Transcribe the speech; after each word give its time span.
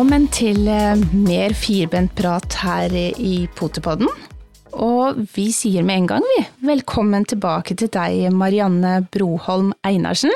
Velkommen 0.00 0.30
til 0.32 0.62
mer 0.64 1.52
firbent 1.52 2.14
prat 2.16 2.54
her 2.62 2.94
i 3.20 3.42
Potepodden. 3.52 4.08
Og 4.72 5.18
vi 5.34 5.50
sier 5.52 5.84
med 5.84 5.98
en 6.00 6.06
gang, 6.08 6.24
vi, 6.24 6.44
velkommen 6.70 7.26
tilbake 7.28 7.76
til 7.76 7.90
deg, 7.92 8.30
Marianne 8.32 8.94
Broholm 9.12 9.74
Einarsen. 9.84 10.32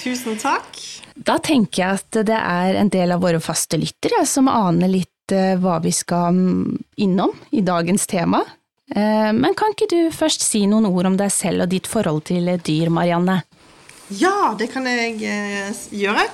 Tusen 0.00 0.40
takk. 0.40 0.80
Da 1.20 1.36
tenker 1.36 1.82
jeg 1.82 2.00
at 2.00 2.20
det 2.32 2.40
er 2.40 2.80
en 2.80 2.88
del 2.96 3.12
av 3.12 3.20
våre 3.28 3.44
faste 3.44 3.76
lyttere 3.76 4.24
som 4.24 4.48
aner 4.48 4.88
litt 4.96 5.36
eh, 5.36 5.60
hva 5.60 5.82
vi 5.84 5.92
skal 5.92 6.40
innom 6.96 7.36
i 7.52 7.60
dagens 7.60 8.08
tema. 8.08 8.40
Eh, 8.88 9.32
Men 9.36 9.52
kan 9.52 9.76
ikke 9.76 9.92
du 9.92 9.98
først 10.16 10.48
si 10.48 10.64
noen 10.64 10.88
ord 10.88 11.12
om 11.12 11.20
deg 11.20 11.36
selv 11.36 11.68
og 11.68 11.74
ditt 11.76 11.92
forhold 11.92 12.24
til 12.32 12.54
dyr, 12.56 12.88
Marianne? 12.88 13.42
Ja, 14.08 14.54
det 14.56 14.72
kan 14.72 14.88
jeg 14.88 15.20
eh, 15.20 15.74
gjøre. 15.92 16.30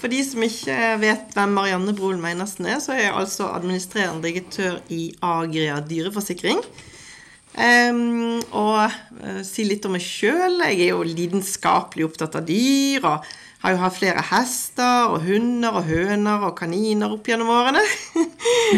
For 0.00 0.08
de 0.08 0.20
som 0.24 0.44
ikke 0.44 0.76
vet 1.02 1.34
hvem 1.36 1.52
Marianne 1.58 1.92
Broholm 1.96 2.22
Meinersen 2.24 2.68
er, 2.70 2.78
så 2.80 2.94
er 2.94 3.04
jeg 3.04 3.18
altså 3.20 3.50
administrerende 3.52 4.24
direktør 4.24 4.78
i 4.88 5.10
Agria 5.20 5.76
dyreforsikring. 5.84 6.62
Um, 7.50 8.38
og 8.54 8.86
uh, 8.86 9.40
si 9.44 9.66
litt 9.66 9.84
om 9.84 9.96
meg 9.96 10.04
sjøl. 10.04 10.62
Jeg 10.64 10.86
er 10.86 10.92
jo 10.94 11.04
lidenskapelig 11.04 12.06
opptatt 12.08 12.38
av 12.40 12.48
dyr. 12.48 13.04
og 13.04 13.30
har 13.60 13.74
jo 13.74 13.80
hatt 13.82 13.96
flere 13.98 14.22
hester 14.30 15.10
og 15.12 15.26
hunder 15.26 15.74
og 15.76 15.84
høner 15.84 16.46
og 16.48 16.54
kaniner 16.56 17.12
opp 17.12 17.28
gjennom 17.28 17.50
årene. 17.52 17.82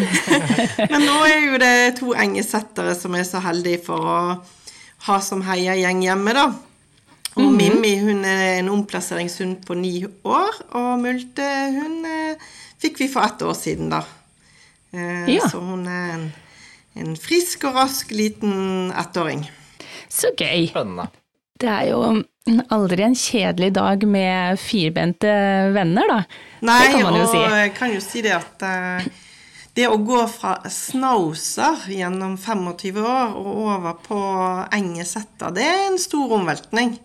Men 0.91 1.06
nå 1.06 1.20
er 1.28 1.45
jo 1.45 1.61
det 1.62 1.77
to 2.00 2.11
engesettere 2.19 2.97
som 2.98 3.15
er 3.15 3.28
så 3.28 3.43
heldige 3.45 3.84
for 3.87 4.03
å 4.03 4.19
ha 5.06 5.20
som 5.23 5.43
heiagjeng 5.47 6.03
hjemme, 6.03 6.34
da. 6.34 6.48
Og 7.41 7.48
Mimmi 7.56 7.94
hun 8.02 8.25
er 8.28 8.58
en 8.58 8.69
omplasseringshund 8.69 9.62
på 9.66 9.77
ni 9.78 10.02
år, 10.06 10.58
og 10.77 10.98
Multe 11.00 11.47
hun 11.78 12.02
eh, 12.05 12.50
fikk 12.83 13.00
vi 13.00 13.08
for 13.12 13.25
ett 13.25 13.42
år 13.47 13.55
siden, 13.56 13.88
da. 13.94 14.02
Eh, 14.92 15.30
Ja. 15.38 15.48
Så 15.48 15.62
hun 15.64 15.86
er 15.88 16.12
en, 16.19 16.27
en 17.00 17.16
frisk 17.16 17.64
og 17.70 17.78
rask 17.80 18.10
liten 18.12 18.92
ettåring. 18.92 19.47
Så 20.12 20.34
gøy! 20.36 20.69
Spennende. 20.75 21.08
Det 21.62 21.70
er 21.70 21.88
jo 21.92 22.00
aldri 22.75 23.05
en 23.06 23.14
kjedelig 23.16 23.70
dag 23.77 24.03
med 24.10 24.58
firbente 24.60 25.30
venner, 25.72 26.08
da. 26.10 26.20
Nei, 26.66 26.78
det 26.83 26.94
kan 26.97 27.05
man 27.06 27.16
jo 27.20 27.27
og 27.28 27.30
si. 27.33 27.42
jeg 27.62 27.75
kan 27.78 27.92
jo 27.94 28.00
si 28.03 28.22
det 28.27 28.33
at 28.36 28.64
eh, 28.66 29.06
det 29.78 29.86
å 29.88 29.97
gå 30.05 30.20
fra 30.28 30.56
snauser 30.69 31.86
gjennom 31.94 32.34
25 32.36 32.98
år 33.00 33.36
og 33.41 33.62
over 33.62 33.94
på 34.05 34.19
engesetter, 34.75 35.55
det 35.56 35.64
er 35.64 35.86
en 35.86 36.00
stor 36.03 36.34
omveltning. 36.36 36.98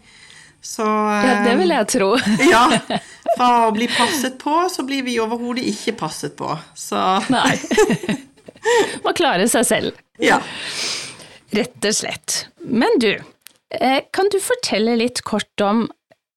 Så 0.67 0.83
Ja, 0.83 1.43
det 1.45 1.55
vil 1.61 1.71
jeg 1.71 1.87
tro. 1.93 2.11
Ja. 2.53 2.65
Fra 3.37 3.49
å 3.67 3.73
bli 3.75 3.87
passet 3.91 4.37
på, 4.41 4.55
så 4.71 4.83
blir 4.87 5.05
vi 5.05 5.17
overhodet 5.21 5.67
ikke 5.69 5.93
passet 5.99 6.35
på. 6.39 6.49
Så 6.75 6.99
Nei. 7.33 7.53
Må 9.05 9.13
klare 9.15 9.45
seg 9.47 9.67
selv, 9.67 9.99
ja. 10.19 10.41
rett 11.55 11.85
og 11.87 11.95
slett. 11.95 12.39
Men 12.65 12.97
du, 12.99 13.13
eh, 13.77 14.01
kan 14.11 14.31
du 14.33 14.39
fortelle 14.43 14.97
litt 14.99 15.21
kort 15.27 15.63
om 15.63 15.85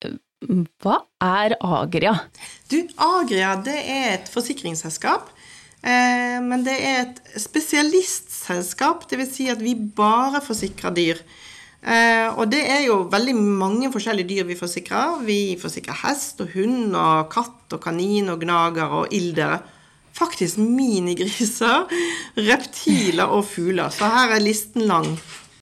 eh, 0.05 0.15
hva 0.85 1.01
er 1.25 1.57
Agria? 1.65 2.15
Du, 2.71 2.79
Agria 3.03 3.57
det 3.65 3.79
er 3.81 4.13
et 4.19 4.31
forsikringsselskap. 4.31 5.33
Eh, 5.81 6.39
men 6.45 6.63
det 6.67 6.77
er 6.77 7.03
et 7.07 7.21
spesialistselskap, 7.41 9.09
dvs. 9.11 9.35
Si 9.41 9.49
at 9.51 9.65
vi 9.65 9.75
bare 9.75 10.45
forsikrer 10.45 10.95
dyr. 10.95 11.25
Eh, 11.81 12.29
og 12.37 12.51
det 12.53 12.61
er 12.69 12.83
jo 12.85 12.99
veldig 13.09 13.35
mange 13.41 13.89
forskjellige 13.93 14.29
dyr 14.29 14.49
vi 14.51 14.57
forsikrer. 14.59 15.21
Vi 15.25 15.39
forsikrer 15.61 15.97
hest 16.03 16.41
og 16.45 16.51
hund 16.55 16.97
og 16.99 17.31
katt 17.33 17.73
og 17.77 17.81
kanin 17.85 18.29
og 18.33 18.43
gnager 18.45 18.93
og 19.01 19.15
ildere. 19.17 19.61
Faktisk 20.21 20.59
minigriser, 20.61 21.87
reptiler 22.51 23.31
og 23.33 23.45
fugler. 23.49 23.89
Så 23.95 24.09
her 24.11 24.35
er 24.37 24.43
listen 24.45 24.85
lang. 24.91 25.09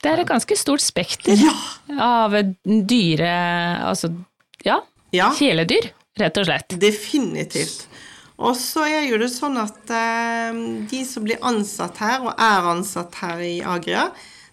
Det 0.02 0.10
er 0.12 0.22
et 0.22 0.30
ganske 0.30 0.56
stort 0.58 0.82
spekter 0.82 1.38
Ja. 1.38 1.54
av 2.02 2.34
dyre... 2.64 3.30
Altså, 3.86 4.10
ja, 4.64 4.80
Ja. 5.14 5.30
kjæledyr, 5.34 5.90
rett 6.20 6.38
og 6.38 6.46
slett. 6.46 6.74
Definitivt. 6.80 7.86
Og 8.38 8.54
så 8.54 8.84
er 8.86 9.06
jo 9.08 9.18
det 9.18 9.30
sånn 9.34 9.56
at 9.58 9.90
eh, 9.90 10.58
de 10.90 11.00
som 11.06 11.24
blir 11.26 11.40
ansatt 11.42 11.98
her, 11.98 12.22
og 12.22 12.34
er 12.38 12.68
ansatt 12.70 13.14
her 13.18 13.40
i 13.42 13.56
Agria, 13.66 14.08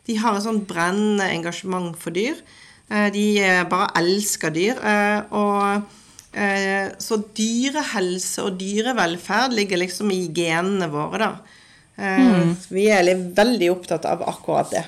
de 0.05 0.17
har 0.21 0.37
et 0.37 0.45
sånn 0.45 0.63
brennende 0.67 1.27
engasjement 1.33 1.95
for 1.99 2.15
dyr. 2.15 2.39
Eh, 2.91 3.09
de 3.13 3.25
eh, 3.41 3.61
bare 3.69 3.91
elsker 4.01 4.53
dyr. 4.55 4.81
Eh, 4.81 5.35
og 5.35 5.85
eh, 6.37 6.91
Så 7.01 7.21
dyrehelse 7.37 8.45
og 8.45 8.59
dyrevelferd 8.59 9.55
ligger 9.57 9.81
liksom 9.81 10.13
i 10.13 10.25
genene 10.35 10.91
våre, 10.93 11.29
da. 11.29 11.61
Mm. 11.95 12.49
Vi 12.75 12.89
er 12.91 13.07
veldig 13.37 13.69
opptatt 13.71 14.03
av 14.09 14.25
akkurat 14.27 14.67
det. 14.73 14.81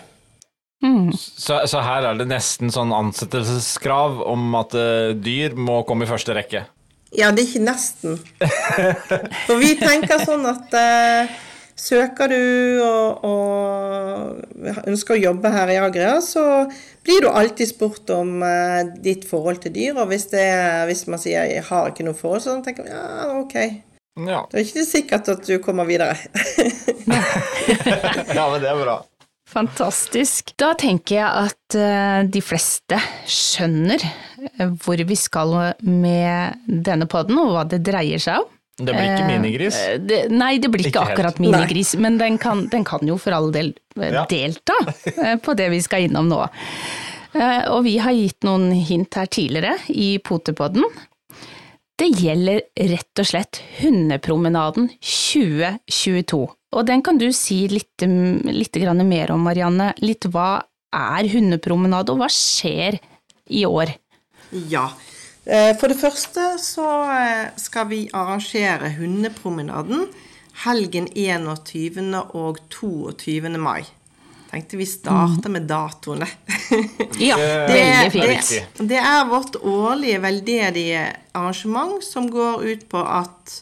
Så, 1.18 1.56
så 1.66 1.82
her 1.82 2.06
er 2.06 2.18
det 2.20 2.28
nesten 2.30 2.70
sånn 2.74 2.92
ansettelseskrav 2.94 4.20
om 4.28 4.52
at 4.60 4.76
uh, 4.78 5.16
dyr 5.16 5.56
må 5.58 5.82
komme 5.88 6.06
i 6.06 6.10
første 6.10 6.36
rekke. 6.38 6.68
Ja, 7.16 7.32
det 7.32 7.46
er 7.46 7.48
ikke 7.48 7.64
nesten. 7.64 8.18
For 9.48 9.58
vi 9.62 9.74
tenker 9.80 10.22
sånn 10.28 10.44
at 10.50 10.76
eh, 10.76 11.36
søker 11.78 12.32
du 12.32 12.82
og, 12.84 13.26
og 13.28 14.86
ønsker 14.90 15.16
å 15.16 15.22
jobbe 15.22 15.52
her 15.54 15.72
i 15.72 15.80
Agria, 15.82 16.18
så 16.26 16.44
blir 17.06 17.24
du 17.24 17.30
alltid 17.30 17.70
spurt 17.70 18.10
om 18.14 18.42
eh, 18.46 18.94
ditt 19.04 19.28
forhold 19.30 19.62
til 19.64 19.76
dyr. 19.76 20.00
Og 20.02 20.10
hvis, 20.12 20.28
det, 20.34 20.48
hvis 20.90 21.06
man 21.08 21.22
sier 21.22 21.46
'jeg 21.46 21.68
har 21.70 21.92
ikke 21.92 22.08
noe 22.08 22.18
forhold', 22.18 22.44
så 22.44 22.58
tenker 22.66 22.88
man 22.88 22.96
ja, 22.96 23.04
ok. 23.42 23.58
Ja, 24.18 24.40
Da 24.50 24.58
er 24.58 24.66
ikke 24.66 24.82
det 24.82 24.88
sikkert 24.90 25.30
at 25.30 25.46
du 25.46 25.60
kommer 25.62 25.86
videre. 25.86 26.18
ja 28.38 28.46
men 28.50 28.62
det 28.62 28.72
er 28.72 28.82
bra. 28.82 28.98
Fantastisk. 29.48 30.52
Da 30.60 30.74
tenker 30.76 31.22
jeg 31.22 31.30
at 31.48 31.78
eh, 31.78 32.26
de 32.28 32.42
fleste 32.44 32.98
skjønner 33.30 34.02
eh, 34.04 34.74
hvor 34.84 34.98
vi 34.98 35.16
skal 35.16 35.54
med 35.86 36.58
denne 36.68 37.08
podden, 37.08 37.38
og 37.40 37.54
hva 37.54 37.64
det 37.70 37.86
dreier 37.86 38.20
seg 38.20 38.42
om. 38.42 38.57
Det 38.78 38.94
blir 38.94 39.08
ikke 39.10 39.28
minigris. 39.32 39.78
Eh, 39.82 39.98
Det, 39.98 40.20
nei, 40.30 40.58
det 40.62 40.70
blir 40.70 40.86
ikke, 40.86 41.02
Ikke 41.02 41.16
akkurat 41.16 41.40
minigris, 41.42 41.96
men 41.98 42.18
den 42.20 42.38
kan, 42.38 42.68
den 42.70 42.84
kan 42.86 43.02
jo 43.10 43.18
for 43.18 43.34
all 43.34 43.52
del 43.52 43.72
eh, 44.00 44.12
Ja. 44.14 44.26
delta 44.30 44.76
eh, 45.18 45.36
på 45.42 45.56
det 45.58 45.72
vi 45.74 45.80
skal 45.82 46.06
innom 46.06 46.30
nå. 46.30 46.44
Eh, 47.34 47.64
Og 47.74 47.84
vi 47.88 47.98
har 47.98 48.14
gitt 48.14 48.46
noen 48.46 48.70
hint 48.72 49.14
her 49.18 49.26
tidligere 49.26 49.76
i 49.90 50.18
Potepodden. 50.20 50.86
Det 51.98 52.12
gjelder 52.14 52.62
rett 52.92 53.20
og 53.24 53.26
slett 53.26 53.60
Hundepromenaden 53.80 54.92
2022. 55.02 56.44
Og 56.78 56.86
den 56.86 57.02
kan 57.02 57.18
du 57.18 57.32
si 57.34 57.64
litt, 57.72 58.04
litt 58.46 58.78
grann 58.78 59.02
mer 59.10 59.32
om, 59.34 59.42
Marianne. 59.48 59.94
Litt 60.04 60.28
hva 60.30 60.60
er 60.94 61.28
hundepromenade, 61.32 62.14
og 62.14 62.22
hva 62.22 62.30
skjer 62.30 63.00
i 63.50 63.64
år? 63.66 63.96
Ja. 64.70 64.90
Eh, 65.48 65.74
For 65.80 65.88
det 65.92 66.00
første 66.02 66.48
så 66.60 66.88
eh, 67.14 67.46
skal 67.62 67.88
vi 67.92 68.02
arrangere 68.14 68.90
Hundepromenaden 68.98 70.08
helgen 70.66 71.08
21. 71.14 72.10
og 72.36 72.58
22. 72.74 73.54
mai. 73.62 73.84
Tenkte 74.52 74.78
vi 74.80 74.86
starter 74.88 75.52
med 75.54 75.68
datoene. 75.70 76.28
Ja, 77.20 77.36
Det- 77.38 77.78
er 77.80 78.10
det- 78.12 78.88
det 78.90 78.98
er 79.00 79.26
vårt 79.30 79.56
årlige 79.64 80.20
veldedige 80.22 81.06
arrangement 81.36 82.04
som 82.04 82.30
går 82.32 82.64
ut 82.64 82.90
på 82.90 83.02
at 83.04 83.62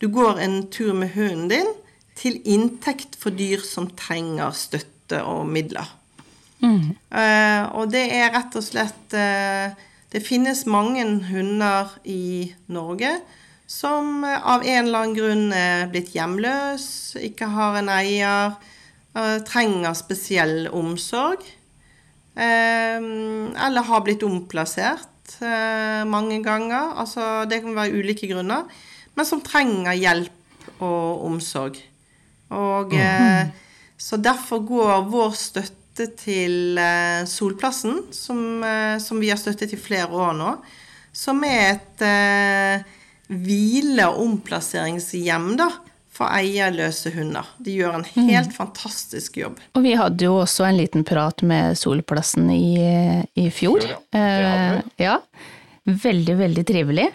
du 0.00 0.08
går 0.08 0.38
en 0.44 0.66
tur 0.70 0.92
med 0.94 1.10
hunden 1.14 1.48
din 1.48 1.66
til 2.16 2.40
inntekt 2.44 3.16
for 3.18 3.30
dyr 3.30 3.60
som 3.64 3.88
trenger 3.96 4.52
støtte 4.52 5.22
og 5.24 5.46
midler. 5.46 5.88
Eh, 6.64 7.62
og 7.76 7.90
det 7.92 8.04
er 8.12 8.30
rett 8.32 8.54
og 8.56 8.62
slett 8.64 9.12
eh, 9.14 9.72
Det 10.14 10.22
finnes 10.22 10.60
mange 10.70 11.02
hunder 11.26 11.90
i 12.06 12.52
Norge 12.70 13.16
som 13.66 14.22
av 14.22 14.62
en 14.62 14.84
eller 14.84 15.00
annen 15.00 15.16
grunn 15.16 15.48
er 15.56 15.88
blitt 15.90 16.12
hjemløs, 16.14 16.86
ikke 17.18 17.48
har 17.50 17.80
en 17.80 17.90
eier, 17.90 18.54
eh, 19.16 19.38
trenger 19.48 19.96
spesiell 19.98 20.68
omsorg. 20.68 21.42
Eh, 22.36 23.00
eller 23.66 23.88
har 23.88 24.04
blitt 24.06 24.22
omplassert 24.22 25.34
eh, 25.40 26.04
mange 26.06 26.38
ganger. 26.44 26.94
Altså, 26.94 27.48
det 27.50 27.62
kan 27.64 27.74
være 27.74 27.98
ulike 27.98 28.30
grunner. 28.30 28.70
Men 29.14 29.26
som 29.26 29.42
trenger 29.42 29.98
hjelp 29.98 30.68
og 30.82 31.24
omsorg. 31.26 31.78
Og 32.54 32.94
eh, 32.94 33.50
Så 33.96 34.18
derfor 34.18 34.62
går 34.66 35.08
vår 35.10 35.34
støtte 35.38 35.83
til 36.18 36.78
eh, 36.80 37.22
Solplassen, 37.28 38.02
som, 38.14 38.62
eh, 38.64 38.98
som 39.02 39.20
vi 39.22 39.30
har 39.32 39.40
støttet 39.40 39.74
i 39.76 39.80
flere 39.80 40.10
år 40.10 40.34
nå, 40.38 40.52
som 41.14 41.42
er 41.46 41.76
et 41.76 42.04
eh, 42.04 42.84
hvile- 43.30 44.08
og 44.10 44.22
omplasseringshjem 44.24 45.54
da, 45.60 45.70
for 46.14 46.30
eierløse 46.30 47.10
hunder. 47.14 47.48
De 47.62 47.74
gjør 47.80 47.98
en 47.98 48.28
helt 48.28 48.52
fantastisk 48.54 49.40
jobb. 49.40 49.58
Og 49.74 49.82
vi 49.86 49.96
hadde 49.98 50.28
jo 50.28 50.36
også 50.42 50.68
en 50.68 50.78
liten 50.78 51.06
prat 51.06 51.42
med 51.46 51.78
Solplassen 51.78 52.50
i, 52.54 52.76
i 53.34 53.48
fjor. 53.50 53.82
Fjor, 53.82 53.90
ja. 53.90 54.20
Eh, 54.20 54.78
ja. 55.02 55.18
Veldig, 55.84 56.36
veldig 56.38 56.64
trivelig. 56.68 57.08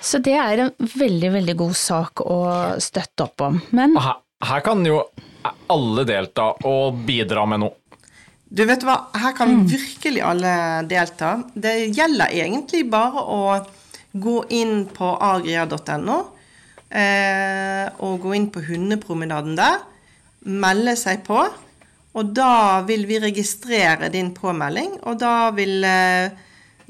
Så 0.00 0.18
det 0.24 0.32
er 0.40 0.64
en 0.64 0.72
veldig, 0.80 1.30
veldig 1.36 1.54
god 1.60 1.76
sak 1.76 2.22
å 2.24 2.40
støtte 2.80 3.26
opp 3.26 3.44
om. 3.44 3.60
Men 3.76 3.92
Og 3.98 4.04
Her, 4.06 4.18
her 4.48 4.64
kan 4.64 4.84
jo 4.86 5.02
alle 5.70 6.04
delta 6.08 6.50
og 6.68 7.02
bidra 7.06 7.44
med 7.48 7.62
noe. 7.64 7.76
Du 8.50 8.64
vet 8.66 8.82
hva, 8.82 8.96
her 9.14 9.34
kan 9.38 9.62
virkelig 9.68 10.22
alle 10.26 10.52
delta. 10.90 11.36
Det 11.54 11.92
gjelder 11.94 12.32
egentlig 12.34 12.82
bare 12.90 13.22
å 13.22 13.42
gå 14.10 14.36
inn 14.58 14.88
på 14.90 15.12
agria.no, 15.22 16.18
eh, 16.90 17.86
og 18.02 18.24
gå 18.24 18.34
inn 18.34 18.48
på 18.50 18.64
hundepromenaden 18.66 19.54
der, 19.58 19.78
melde 20.50 20.96
seg 20.98 21.22
på, 21.28 21.44
og 22.10 22.34
da 22.34 22.82
vil 22.88 23.06
vi 23.06 23.20
registrere 23.22 24.10
din 24.10 24.32
påmelding, 24.34 24.96
og 25.06 25.20
da 25.22 25.52
vil 25.54 25.86
eh, 25.86 26.34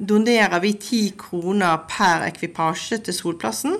donerer 0.00 0.62
vi 0.64 0.72
ti 0.80 1.02
kroner 1.18 1.84
per 1.90 2.24
ekvipasje 2.30 3.02
til 3.04 3.16
Solplassen. 3.16 3.76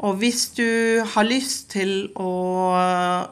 Og 0.00 0.16
hvis 0.22 0.46
du 0.56 1.02
har 1.12 1.26
lyst 1.28 1.74
til 1.74 2.08
å, 2.16 2.30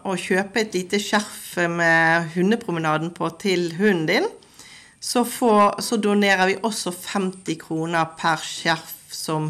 å 0.04 0.16
kjøpe 0.20 0.64
et 0.66 0.74
lite 0.76 1.00
skjerf 1.00 1.56
med 1.72 2.34
hundepromenaden 2.34 3.14
på 3.16 3.30
til 3.40 3.70
hunden 3.78 4.04
din, 4.10 4.28
så, 5.00 5.22
får, 5.24 5.80
så 5.80 5.96
donerer 6.02 6.50
vi 6.50 6.58
også 6.66 6.92
50 6.92 7.56
kroner 7.62 8.12
per 8.18 8.42
skjerf 8.44 8.92
som, 9.14 9.48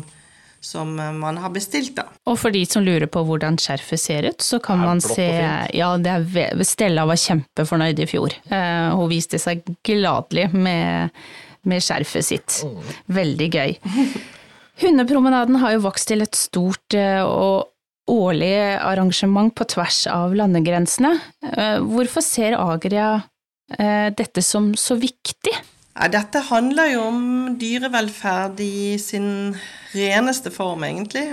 som 0.62 0.94
man 0.94 1.40
har 1.42 1.50
bestilt, 1.54 1.96
da. 1.96 2.06
Og 2.28 2.38
for 2.38 2.54
de 2.54 2.62
som 2.68 2.86
lurer 2.86 3.08
på 3.10 3.24
hvordan 3.26 3.58
skjerfet 3.58 4.02
ser 4.02 4.30
ut, 4.30 4.44
så 4.44 4.60
kan 4.62 4.84
man 4.84 5.02
se. 5.02 5.26
Ja, 5.74 5.90
det 5.98 6.14
er 6.14 6.64
Stella 6.68 7.08
var 7.08 7.18
kjempefornøyd 7.18 8.04
i 8.04 8.08
fjor. 8.10 8.36
Uh, 8.52 8.94
hun 8.94 9.10
viste 9.10 9.40
seg 9.42 9.66
gladelig 9.82 10.52
med, 10.54 11.16
med 11.66 11.82
skjerfet 11.82 12.30
sitt. 12.30 12.60
Veldig 13.10 13.54
gøy. 13.58 13.78
Hundepromenaden 14.78 15.58
har 15.58 15.74
jo 15.74 15.82
vokst 15.88 16.06
til 16.10 16.22
et 16.22 16.38
stort 16.38 16.94
eh, 16.94 17.22
og 17.24 17.72
årlig 18.08 18.54
arrangement 18.78 19.50
på 19.52 19.66
tvers 19.68 20.04
av 20.10 20.36
landegrensene. 20.38 21.16
Eh, 21.42 21.80
Hvorfor 21.82 22.22
ser 22.24 22.54
Agria 22.58 23.16
eh, 23.74 24.08
dette 24.14 24.44
som 24.44 24.70
så 24.78 24.94
viktig? 25.00 25.56
Dette 25.98 26.44
handler 26.46 26.92
jo 26.92 27.02
om 27.08 27.22
dyrevelferd 27.58 28.60
i 28.62 28.94
sin 29.02 29.56
reneste 29.90 30.52
form, 30.54 30.84
egentlig. 30.86 31.24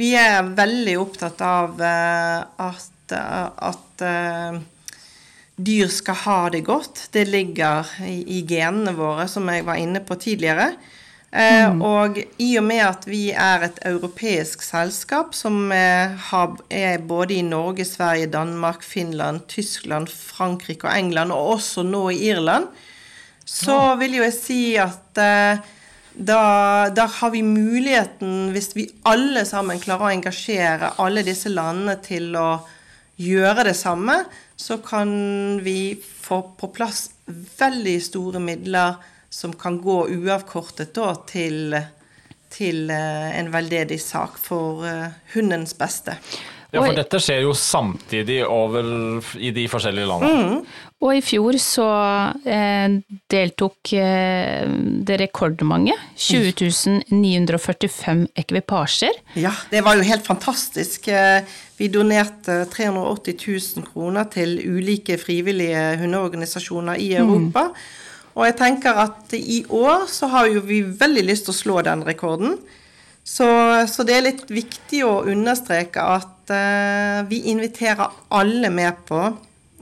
Vi 0.00 0.08
er 0.16 0.48
veldig 0.56 0.94
opptatt 1.02 1.42
av 1.44 1.76
at, 1.84 3.12
at 3.12 4.04
dyr 5.60 5.92
skal 5.92 6.18
ha 6.22 6.38
det 6.56 6.62
godt. 6.64 7.10
Det 7.12 7.26
ligger 7.28 7.92
i 8.08 8.40
genene 8.48 8.96
våre, 8.96 9.28
som 9.28 9.52
jeg 9.52 9.68
var 9.68 9.84
inne 9.84 10.00
på 10.00 10.16
tidligere. 10.16 10.70
Eh, 11.32 11.70
Og 11.80 12.18
i 12.38 12.50
og 12.60 12.64
med 12.66 12.82
at 12.84 13.06
vi 13.08 13.30
er 13.32 13.64
et 13.64 13.78
europeisk 13.88 14.62
selskap 14.66 15.32
som 15.34 15.72
eh, 15.72 16.12
har, 16.28 16.56
er 16.68 16.98
både 16.98 17.38
i 17.38 17.44
Norge, 17.46 17.86
Sverige, 17.88 18.28
Danmark, 18.34 18.82
Finland, 18.84 19.46
Tyskland, 19.48 20.12
Frankrike 20.12 20.84
og 20.84 20.98
England, 20.98 21.32
og 21.32 21.54
også 21.56 21.86
nå 21.88 22.10
i 22.12 22.26
Irland, 22.28 22.68
så 23.48 23.94
vil 24.00 24.18
jo 24.18 24.26
jeg 24.26 24.36
si 24.36 24.60
at 24.76 25.20
eh, 25.24 25.62
da, 26.12 26.42
da 26.92 27.06
har 27.08 27.32
vi 27.32 27.40
muligheten, 27.42 28.50
hvis 28.52 28.74
vi 28.76 28.90
alle 29.08 29.46
sammen 29.48 29.80
klarer 29.80 30.10
å 30.10 30.12
engasjere 30.12 30.92
alle 31.00 31.24
disse 31.24 31.48
landene 31.48 31.96
til 32.04 32.36
å 32.36 32.50
gjøre 33.16 33.64
det 33.70 33.76
samme, 33.78 34.18
så 34.56 34.76
kan 34.84 35.08
vi 35.64 35.94
få 35.96 36.42
på 36.60 36.68
plass 36.76 37.06
veldig 37.56 37.96
store 38.04 38.42
midler 38.44 39.00
som 39.32 39.54
kan 39.56 39.80
gå 39.80 40.02
uavkortet 40.12 40.92
da, 40.94 41.14
til, 41.28 41.72
til 42.52 42.90
eh, 42.92 43.30
en 43.40 43.48
veldedig 43.54 44.00
sak 44.04 44.36
for 44.40 44.84
eh, 44.84 45.08
hundens 45.34 45.72
beste. 45.78 46.18
Ja, 46.72 46.80
for 46.80 46.96
dette 46.96 47.18
skjer 47.20 47.42
jo 47.44 47.50
samtidig 47.52 48.38
over 48.48 48.86
i 49.36 49.50
de 49.52 49.66
forskjellige 49.68 50.08
landene. 50.08 50.62
Og 51.04 51.18
i 51.18 51.20
fjor 51.20 51.58
så 51.60 51.88
eh, 52.48 52.94
deltok 53.32 53.92
eh, 53.98 54.70
det 55.04 55.18
rekordmange. 55.20 55.92
20 56.16 57.10
945 57.12 58.22
ekvipasjer. 58.40 59.20
Ja, 59.42 59.52
det 59.68 59.82
var 59.84 60.00
jo 60.00 60.06
helt 60.08 60.24
fantastisk. 60.28 61.10
Eh, 61.12 61.44
Vi 61.76 61.88
donerte 61.90 62.60
380 62.70 63.36
000 63.76 63.86
kroner 63.92 64.28
til 64.30 64.54
ulike 64.62 65.16
frivillige 65.18 65.96
hundeorganisasjoner 65.98 67.00
i 67.02 67.08
Europa. 67.18 67.72
Og 68.32 68.46
jeg 68.46 68.56
tenker 68.60 69.00
at 69.02 69.34
i 69.36 69.62
år 69.68 70.06
så 70.08 70.30
har 70.32 70.48
jo 70.48 70.62
vi 70.64 70.80
veldig 70.82 71.24
lyst 71.28 71.48
til 71.48 71.54
å 71.54 71.58
slå 71.58 71.82
den 71.84 72.04
rekorden. 72.06 72.56
Så, 73.22 73.46
så 73.86 74.02
det 74.06 74.16
er 74.16 74.26
litt 74.26 74.48
viktig 74.50 75.04
å 75.06 75.22
understreke 75.30 76.02
at 76.02 76.50
uh, 76.50 77.22
vi 77.28 77.44
inviterer 77.52 78.10
alle 78.34 78.70
med 78.72 79.04
på, 79.06 79.20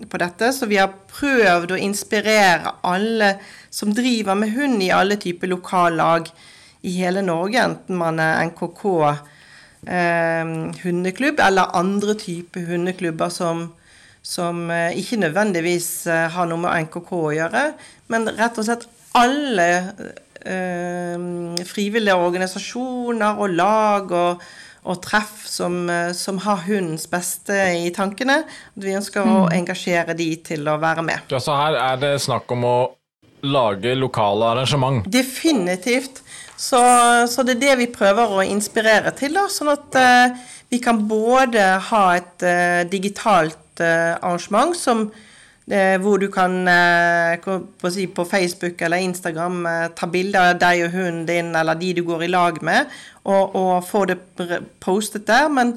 på 0.05 0.20
dette. 0.20 0.50
Så 0.52 0.69
vi 0.69 0.81
har 0.81 0.93
prøvd 1.11 1.73
å 1.73 1.81
inspirere 1.81 2.75
alle 2.85 3.37
som 3.73 3.94
driver 3.97 4.37
med 4.37 4.52
hund 4.58 4.82
i 4.82 4.93
alle 4.93 5.17
typer 5.20 5.52
lokallag 5.55 6.29
i 6.81 6.94
hele 6.97 7.23
Norge, 7.23 7.61
enten 7.61 7.99
man 8.00 8.20
er 8.23 8.41
NKK 8.49 8.85
uh, 8.88 9.14
hundeklubb 10.82 11.41
eller 11.44 11.76
andre 11.76 12.17
typer 12.19 12.64
hundeklubber 12.73 13.32
som, 13.32 13.69
som 14.22 14.67
eh, 14.70 14.96
ikke 15.00 15.20
nødvendigvis 15.20 15.90
eh, 16.11 16.26
har 16.32 16.49
noe 16.49 16.61
med 16.64 16.88
NKK 16.88 17.12
å 17.17 17.37
gjøre, 17.37 17.67
men 18.12 18.28
rett 18.37 18.58
og 18.61 18.67
slett 18.67 18.88
alle 19.19 19.69
eh, 20.44 21.17
frivillige 21.67 22.17
organisasjoner 22.17 23.40
og 23.40 23.56
lag 23.56 24.12
og, 24.14 24.44
og 24.84 25.02
treff 25.05 25.44
som, 25.49 25.82
eh, 25.90 26.12
som 26.17 26.40
har 26.44 26.64
hundens 26.69 27.08
beste 27.11 27.56
i 27.81 27.90
tankene. 27.96 28.43
Vi 28.75 28.94
ønsker 28.96 29.26
å 29.26 29.49
engasjere 29.55 30.17
de 30.19 30.31
til 30.46 30.69
å 30.69 30.78
være 30.82 31.05
med. 31.06 31.28
Ja, 31.32 31.43
så 31.43 31.58
her 31.58 31.78
er 31.81 32.00
det 32.02 32.14
snakk 32.25 32.50
om 32.55 32.66
å 32.69 32.78
lage 33.40 33.94
lokale 33.96 34.52
arrangement. 34.52 35.06
Definitivt. 35.08 36.23
Så, 36.61 36.81
så 37.32 37.42
det 37.47 37.56
er 37.56 37.61
det 37.61 37.76
vi 37.80 37.92
prøver 37.92 38.37
å 38.37 38.44
inspirere 38.44 39.14
til, 39.16 39.33
da, 39.33 39.47
sånn 39.49 39.73
at 39.73 39.97
eh, 39.97 40.40
vi 40.71 40.80
kan 40.83 41.00
både 41.09 41.64
ha 41.88 42.02
et 42.18 42.44
eh, 42.47 42.83
digitalt 42.90 43.59
arrangement 43.80 44.76
som 44.76 45.08
eh, 45.70 45.96
hvor 46.00 46.18
du 46.18 46.28
kan 46.32 46.68
eh, 46.68 47.38
på, 47.80 47.90
si, 47.90 48.06
på 48.06 48.25
Facebook 48.25 48.82
eller 48.82 48.96
Instagram 48.96 49.66
eh, 49.66 49.87
ta 49.96 50.06
bilder 50.10 50.52
av 50.52 50.60
deg 50.60 50.84
og 50.87 50.94
hunden 50.96 51.26
din 51.28 51.54
eller 51.56 51.78
de 51.78 51.92
du 51.99 52.02
går 52.06 52.26
i 52.26 52.30
lag 52.32 52.62
med, 52.62 52.90
og, 53.25 53.56
og 53.56 53.84
få 53.87 54.04
det 54.10 54.18
postet 54.80 55.26
der. 55.28 55.49
Men, 55.49 55.76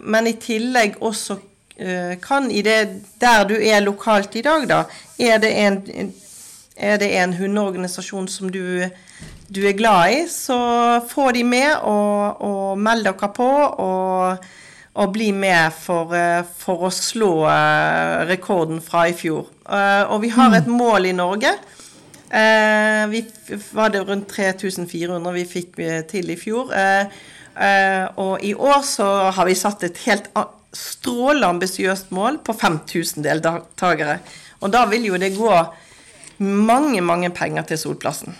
men 0.00 0.28
i 0.30 0.36
tillegg 0.40 1.00
også 1.00 1.38
eh, 1.76 2.18
kan 2.22 2.50
i 2.50 2.62
det 2.62 2.80
der 3.20 3.46
du 3.48 3.56
er 3.58 3.84
lokalt 3.84 4.36
i 4.36 4.44
dag, 4.46 4.68
da, 4.68 4.84
er 5.18 5.42
det 5.42 5.52
en, 5.66 5.82
er 6.76 6.98
det 7.02 7.12
en 7.18 7.36
hundeorganisasjon 7.36 8.28
som 8.28 8.50
du, 8.52 8.88
du 9.52 9.62
er 9.66 9.76
glad 9.76 10.16
i, 10.16 10.24
så 10.30 10.58
få 11.08 11.30
de 11.36 11.44
med, 11.44 11.76
og, 11.82 12.42
og 12.42 12.78
meld 12.78 13.08
dere 13.08 13.32
på. 13.36 13.52
Og, 13.86 14.50
og 14.94 15.12
bli 15.14 15.30
med 15.32 15.72
for, 15.72 16.12
eh, 16.14 16.42
for 16.58 16.88
å 16.88 16.90
slå 16.92 17.30
eh, 17.48 18.24
rekorden 18.28 18.80
fra 18.84 19.06
i 19.08 19.14
fjor. 19.16 19.46
Eh, 19.68 20.02
Og 20.12 20.20
vi 20.20 20.28
har 20.28 20.52
et 20.58 20.66
mål 20.68 21.06
i 21.06 21.12
Norge. 21.16 21.54
Eh, 22.30 23.06
Vi 23.08 23.24
var 23.72 23.88
det 23.90 24.04
rundt 24.08 24.28
3400 24.28 25.32
vi 25.32 25.44
fikk 25.44 25.76
til 26.08 26.30
i 26.30 26.36
fjor. 26.36 26.72
Eh, 26.72 27.06
eh, 27.56 28.08
Og 28.16 28.44
i 28.44 28.54
år 28.54 28.82
så 28.84 29.30
har 29.32 29.44
vi 29.46 29.54
satt 29.54 29.82
et 29.84 29.96
helt 30.06 30.28
strålende 30.72 31.48
ambisiøst 31.48 32.10
mål 32.12 32.38
på 32.44 32.52
5000 32.56 33.22
deltakere. 33.24 34.18
Og 34.62 34.70
da 34.72 34.84
vil 34.86 35.04
jo 35.04 35.16
det 35.18 35.34
gå 35.36 35.50
mange, 36.38 37.00
mange 37.02 37.30
penger 37.30 37.62
til 37.62 37.76
Solplassen. 37.78 38.34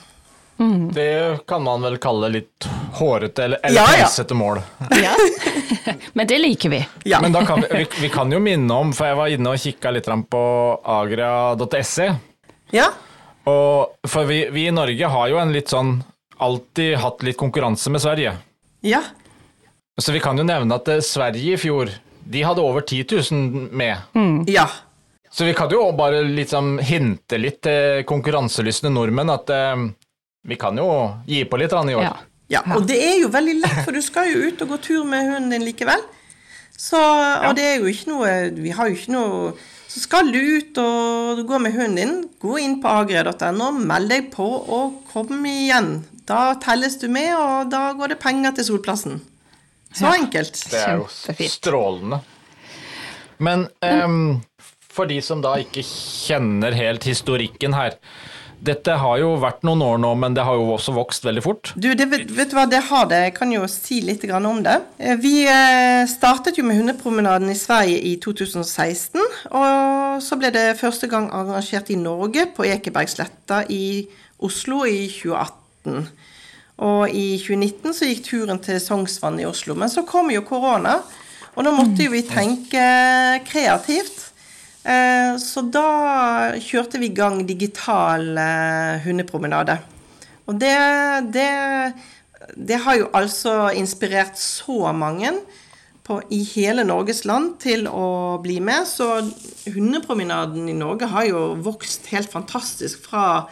Det 0.92 1.40
kan 1.48 1.62
man 1.64 1.82
vel 1.82 1.96
kalle 1.98 2.28
litt 2.30 2.68
hårete 3.02 3.44
eller, 3.44 3.60
eller 3.62 3.80
Ja, 3.80 4.08
ja. 4.28 4.34
mål. 4.34 4.60
Ja. 5.02 5.14
Men 6.16 6.26
det 6.30 6.38
liker 6.38 6.72
vi. 6.72 6.80
Ja. 7.04 7.20
Men 7.22 7.32
da 7.34 7.44
kan 7.46 7.60
vi, 7.60 7.66
vi, 7.82 7.86
vi 8.00 8.08
kan 8.12 8.32
jo 8.32 8.38
minne 8.42 8.74
om, 8.74 8.92
for 8.96 9.10
jeg 9.10 9.18
var 9.18 9.32
inne 9.34 9.54
og 9.54 9.60
kikka 9.62 9.92
litt 9.94 10.08
på 10.30 10.42
agria.se. 10.98 12.12
ja. 12.70 12.90
Og 13.42 14.06
for 14.06 14.28
vi, 14.28 14.44
vi 14.54 14.68
i 14.68 14.74
Norge 14.74 15.08
har 15.10 15.30
jo 15.32 15.38
en 15.42 15.50
litt 15.50 15.72
sånn 15.72 15.96
alltid 16.38 16.94
hatt 17.02 17.24
litt 17.26 17.36
konkurranse 17.40 17.90
med 17.90 18.02
Sverige. 18.04 18.36
Ja. 18.86 19.00
Så 20.00 20.14
vi 20.14 20.20
kan 20.22 20.38
jo 20.38 20.44
nevne 20.46 20.78
at 20.78 20.88
eh, 20.88 21.02
Sverige 21.02 21.56
i 21.56 21.58
fjor, 21.58 21.90
de 22.22 22.42
hadde 22.46 22.62
over 22.62 22.86
10 22.86 23.02
000 23.34 23.68
med. 23.74 23.96
Ja. 24.46 24.68
Så 25.32 25.44
vi 25.48 25.54
kan 25.58 25.70
jo 25.74 25.84
bare 25.96 26.22
liksom 26.22 26.76
hinte 26.78 27.38
litt 27.40 27.62
til 27.66 28.04
konkurranselystne 28.06 28.92
nordmenn 28.92 29.32
at 29.32 29.50
eh, 29.50 29.86
vi 30.48 30.58
kan 30.60 30.78
jo 30.78 30.88
gi 31.26 31.42
på 31.48 31.58
litt 31.60 31.72
i 31.72 31.94
år. 31.98 32.06
Ja. 32.06 32.16
Ja, 32.52 32.60
og 32.76 32.84
det 32.88 32.98
er 33.00 33.20
jo 33.22 33.30
veldig 33.32 33.54
lett, 33.62 33.78
for 33.86 33.96
du 33.96 34.02
skal 34.04 34.28
jo 34.28 34.48
ut 34.48 34.60
og 34.64 34.74
gå 34.74 34.80
tur 34.84 35.06
med 35.08 35.30
hunden 35.30 35.54
din 35.54 35.64
likevel. 35.64 36.02
Så, 36.76 36.98
og 36.98 37.54
det 37.56 37.64
er 37.64 37.76
jo 37.78 37.90
ikke 37.90 38.08
noe 38.08 38.30
Vi 38.56 38.72
har 38.74 38.88
jo 38.88 38.96
ikke 38.96 39.12
noe 39.12 39.50
Så 39.86 40.00
skal 40.02 40.32
du 40.32 40.38
ut 40.40 40.78
og 40.82 41.42
gå 41.46 41.58
med 41.62 41.76
hunden 41.76 41.98
din, 42.00 42.14
gå 42.42 42.56
inn 42.58 42.78
på 42.82 42.90
agria.no, 42.90 43.68
meld 43.76 44.10
deg 44.10 44.30
på 44.32 44.46
og 44.46 45.02
kom 45.12 45.44
igjen. 45.46 45.94
Da 46.28 46.54
telles 46.62 46.96
du 47.02 47.08
med, 47.12 47.34
og 47.36 47.70
da 47.72 47.90
går 47.98 48.14
det 48.14 48.22
penger 48.22 48.56
til 48.56 48.70
solplassen. 48.70 49.20
Så 49.92 50.08
enkelt. 50.14 50.56
Det 50.72 50.80
er 50.80 51.02
jo 51.02 51.48
strålende. 51.52 52.22
Men 53.42 53.66
um, 53.84 54.40
for 54.92 55.10
de 55.10 55.18
som 55.24 55.42
da 55.44 55.58
ikke 55.60 55.84
kjenner 55.84 56.76
helt 56.76 57.04
historikken 57.08 57.76
her 57.76 57.98
Dette 58.62 58.94
har 58.94 59.16
jo 59.18 59.32
vært 59.42 59.64
noen 59.66 59.80
år 59.82 59.96
nå, 59.98 60.12
men 60.22 60.36
det 60.36 60.44
har 60.46 60.54
jo 60.54 60.68
også 60.76 60.94
vokst 60.94 61.24
veldig 61.26 61.42
fort. 61.42 61.72
Du, 61.74 61.88
det, 61.98 62.06
vet, 62.12 62.28
vet 62.30 62.52
du 62.52 62.54
hva, 62.54 62.68
det 62.70 62.78
har 62.92 63.08
det. 63.10 63.18
Jeg 63.24 63.34
kan 63.40 63.50
jo 63.50 63.64
si 63.70 63.98
litt 64.06 64.22
grann 64.28 64.46
om 64.46 64.60
det. 64.62 64.76
Eh, 65.02 65.16
Vi 65.18 65.34
eh, 65.50 66.04
startet 66.10 66.60
jo 66.60 66.66
med 66.68 66.78
hundepromenaden 66.78 67.50
i 67.50 67.58
Sverige 67.58 67.98
i 68.12 68.14
2016. 68.22 69.18
Og 69.50 70.22
så 70.22 70.38
ble 70.38 70.52
det 70.54 70.68
første 70.78 71.10
gang 71.10 71.26
arrangert 71.34 71.90
i 71.90 71.98
Norge, 71.98 72.46
på 72.54 72.68
Ekebergsletta 72.70 73.64
i 73.74 74.06
Oslo 74.42 74.84
i 74.86 75.08
2018. 75.10 76.06
Og 76.82 77.10
i 77.10 77.26
2019 77.42 77.98
så 77.98 78.06
gikk 78.08 78.24
turen 78.30 78.62
til 78.62 78.78
Sognsvann 78.82 79.42
i 79.42 79.46
Oslo. 79.48 79.74
Men 79.78 79.90
så 79.90 80.06
kom 80.06 80.30
jo 80.30 80.46
korona, 80.46 81.00
og 81.52 81.66
da 81.66 81.74
måtte 81.74 82.06
jo 82.06 82.14
vi 82.14 82.22
tenke 82.30 82.86
kreativt. 83.50 84.21
Eh, 84.84 85.36
Så 85.38 85.62
da 85.70 86.52
kjørte 86.58 86.98
vi 86.98 87.06
i 87.10 87.14
gang 87.14 87.44
digital 87.46 88.32
eh, 88.38 88.98
hundepromenade. 89.04 89.78
Og 90.50 90.58
det, 90.58 90.74
det, 91.34 91.94
det 92.56 92.78
har 92.82 92.98
jo 92.98 93.10
altså 93.14 93.70
inspirert 93.78 94.34
så 94.38 94.90
mange 94.92 95.30
på, 96.02 96.18
i 96.34 96.42
hele 96.42 96.82
Norges 96.84 97.22
land 97.24 97.60
til 97.62 97.86
å 97.86 98.40
bli 98.42 98.58
med. 98.60 98.88
Så 98.90 99.22
hundepromenaden 99.70 100.66
i 100.68 100.74
Norge 100.74 101.06
har 101.14 101.28
jo 101.30 101.44
vokst 101.62 102.10
helt 102.10 102.32
fantastisk 102.32 103.06
fra 103.06 103.46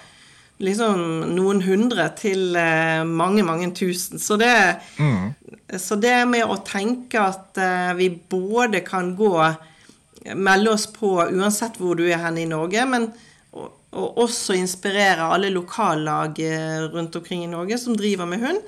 liksom 0.60 1.30
noen 1.38 1.62
hundre 1.64 2.10
til 2.18 2.58
eh, 2.58 3.06
mange, 3.06 3.46
mange 3.46 3.70
tusen. 3.78 4.18
Så 4.20 4.36
det, 4.36 4.52
så 5.78 5.96
det 5.96 6.18
med 6.28 6.44
å 6.50 6.58
tenke 6.66 7.22
at 7.22 7.62
vi 7.96 8.10
både 8.10 8.82
kan 8.84 9.14
gå 9.16 9.32
melde 10.34 10.72
oss 10.74 10.86
på 10.92 11.16
uansett 11.22 11.78
hvor 11.80 11.98
du 11.98 12.04
er 12.08 12.20
hen 12.22 12.38
i 12.40 12.48
Norge, 12.48 12.84
men 12.88 13.10
og, 13.56 13.72
og 13.96 14.22
også 14.26 14.54
inspirere 14.58 15.26
alle 15.34 15.50
lokallag 15.54 16.38
eh, 16.44 16.78
rundt 16.92 17.16
omkring 17.18 17.44
i 17.44 17.50
Norge 17.50 17.78
som 17.80 17.96
driver 17.98 18.28
med 18.30 18.44
hund, 18.44 18.60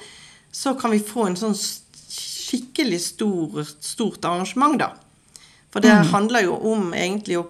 så 0.53 0.75
kan 0.79 0.93
vi 0.93 1.03
få 1.05 1.29
en 1.29 1.39
sånn 1.39 1.57
skikkelig 1.57 3.01
stor, 3.01 3.63
stort 3.81 4.25
arrangement, 4.29 4.81
da. 4.81 4.93
For 5.73 5.81
det 5.81 5.93
handler 6.13 6.45
jo 6.45 6.59
om 6.69 6.91
egentlig 6.93 7.39
å, 7.41 7.47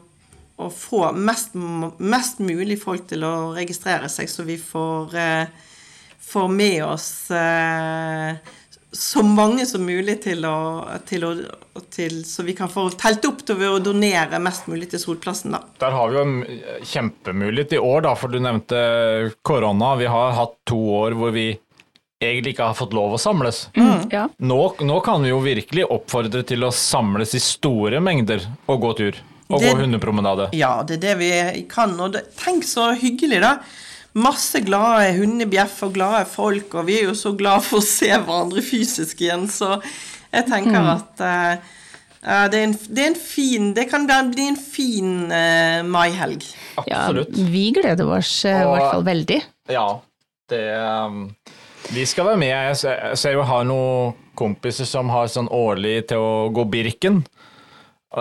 å 0.63 0.69
få 0.71 1.09
mest, 1.17 1.57
mest 1.99 2.39
mulig 2.39 2.79
folk 2.79 3.09
til 3.11 3.25
å 3.27 3.51
registrere 3.57 4.11
seg, 4.13 4.31
så 4.31 4.47
vi 4.47 4.61
får, 4.63 5.17
eh, 5.19 5.73
får 6.23 6.53
med 6.53 6.85
oss 6.87 7.11
eh, 7.35 8.39
så 8.93 9.23
mange 9.25 9.65
som 9.67 9.85
mulig 9.87 10.19
til 10.23 10.45
å, 10.45 10.85
til 11.09 11.25
å 11.25 11.31
til, 11.93 12.19
Så 12.29 12.45
vi 12.45 12.53
kan 12.57 12.69
få 12.69 12.85
telt 13.01 13.25
opp 13.25 13.41
til 13.49 13.63
å 13.65 13.79
donere 13.81 14.39
mest 14.43 14.67
mulig 14.69 14.91
til 14.93 15.01
Solplassen, 15.01 15.55
da. 15.57 15.63
Der 15.81 15.95
har 15.97 16.11
vi 16.13 16.19
jo 16.19 16.25
en 16.27 16.37
kjempemulighet 16.85 17.73
i 17.79 17.81
år, 17.81 18.03
da, 18.05 18.15
for 18.21 18.29
du 18.33 18.39
nevnte 18.43 19.33
korona. 19.43 19.95
Vi 19.97 20.09
har 20.13 20.33
hatt 20.37 20.59
to 20.69 20.79
år 21.01 21.17
hvor 21.17 21.33
vi 21.35 21.47
egentlig 22.23 22.53
ikke 22.55 22.69
har 22.71 22.77
fått 22.79 22.93
lov 22.95 23.17
å 23.17 23.21
samles. 23.21 23.65
Ja. 24.13 24.29
Nå, 24.39 24.61
nå 24.85 25.01
kan 25.05 25.25
vi 25.25 25.33
jo 25.33 25.41
virkelig 25.43 25.89
oppfordre 25.91 26.45
til 26.47 26.63
å 26.69 26.71
samles 26.71 27.33
i 27.35 27.41
store 27.43 27.99
mengder 28.05 28.45
og 28.71 28.85
gå 28.85 28.93
tur. 29.01 29.23
Og 29.53 29.61
Det- 29.61 29.73
gå 29.75 29.81
hundepromenade. 29.83 30.51
Ja, 30.57 30.83
det 30.83 30.97
er 30.97 31.03
det 31.09 31.17
vi 31.19 31.63
kan. 31.69 31.99
Og 32.01 32.13
det, 32.13 32.23
tenk 32.37 32.65
så 32.65 32.93
hyggelig, 32.97 33.41
da. 33.43 33.57
Masse 34.13 34.61
glade 34.61 35.15
hundebjeff 35.17 35.79
og 35.87 35.95
glade 35.97 36.27
folk, 36.29 36.75
og 36.77 36.89
vi 36.89 36.99
er 37.01 37.09
jo 37.09 37.15
så 37.17 37.33
glade 37.37 37.65
for 37.65 37.81
å 37.81 37.87
se 37.87 38.11
hverandre 38.13 38.65
fysisk 38.65 39.23
igjen, 39.25 39.47
så 39.49 39.79
jeg 40.33 40.49
tenker 40.49 40.89
at 40.95 41.23
uh, 41.25 41.55
eh, 42.21 42.45
det, 42.53 42.61
er 42.61 42.67
en, 42.67 42.77
det 42.89 43.03
er 43.03 43.11
en 43.11 43.19
fin 43.21 43.67
Det 43.77 43.85
kan 43.91 44.07
bli 44.07 44.47
en 44.49 44.57
fin 44.57 45.11
uh, 45.29 45.81
maihelg. 45.85 46.45
ja, 46.89 47.03
vi 47.33 47.67
gleder 47.77 48.09
oss 48.09 48.39
i 48.49 48.53
hvert 48.53 48.89
fall 48.91 49.05
veldig. 49.07 49.41
Ja, 49.73 49.89
det 50.53 50.65
um, 50.77 51.27
Vi 51.93 52.07
skal 52.09 52.33
være 52.33 52.41
med. 52.41 52.53
Jeg 52.53 52.81
ser, 52.85 52.99
jeg 53.13 53.21
ser 53.21 53.37
jo 53.37 53.49
har 53.49 53.65
noen 53.69 54.17
kompiser 54.39 54.89
som 54.89 55.13
har 55.13 55.29
sånn 55.29 55.51
årlig 55.53 56.07
til 56.13 56.21
å 56.21 56.33
gå 56.55 56.65
Birken. 56.73 57.23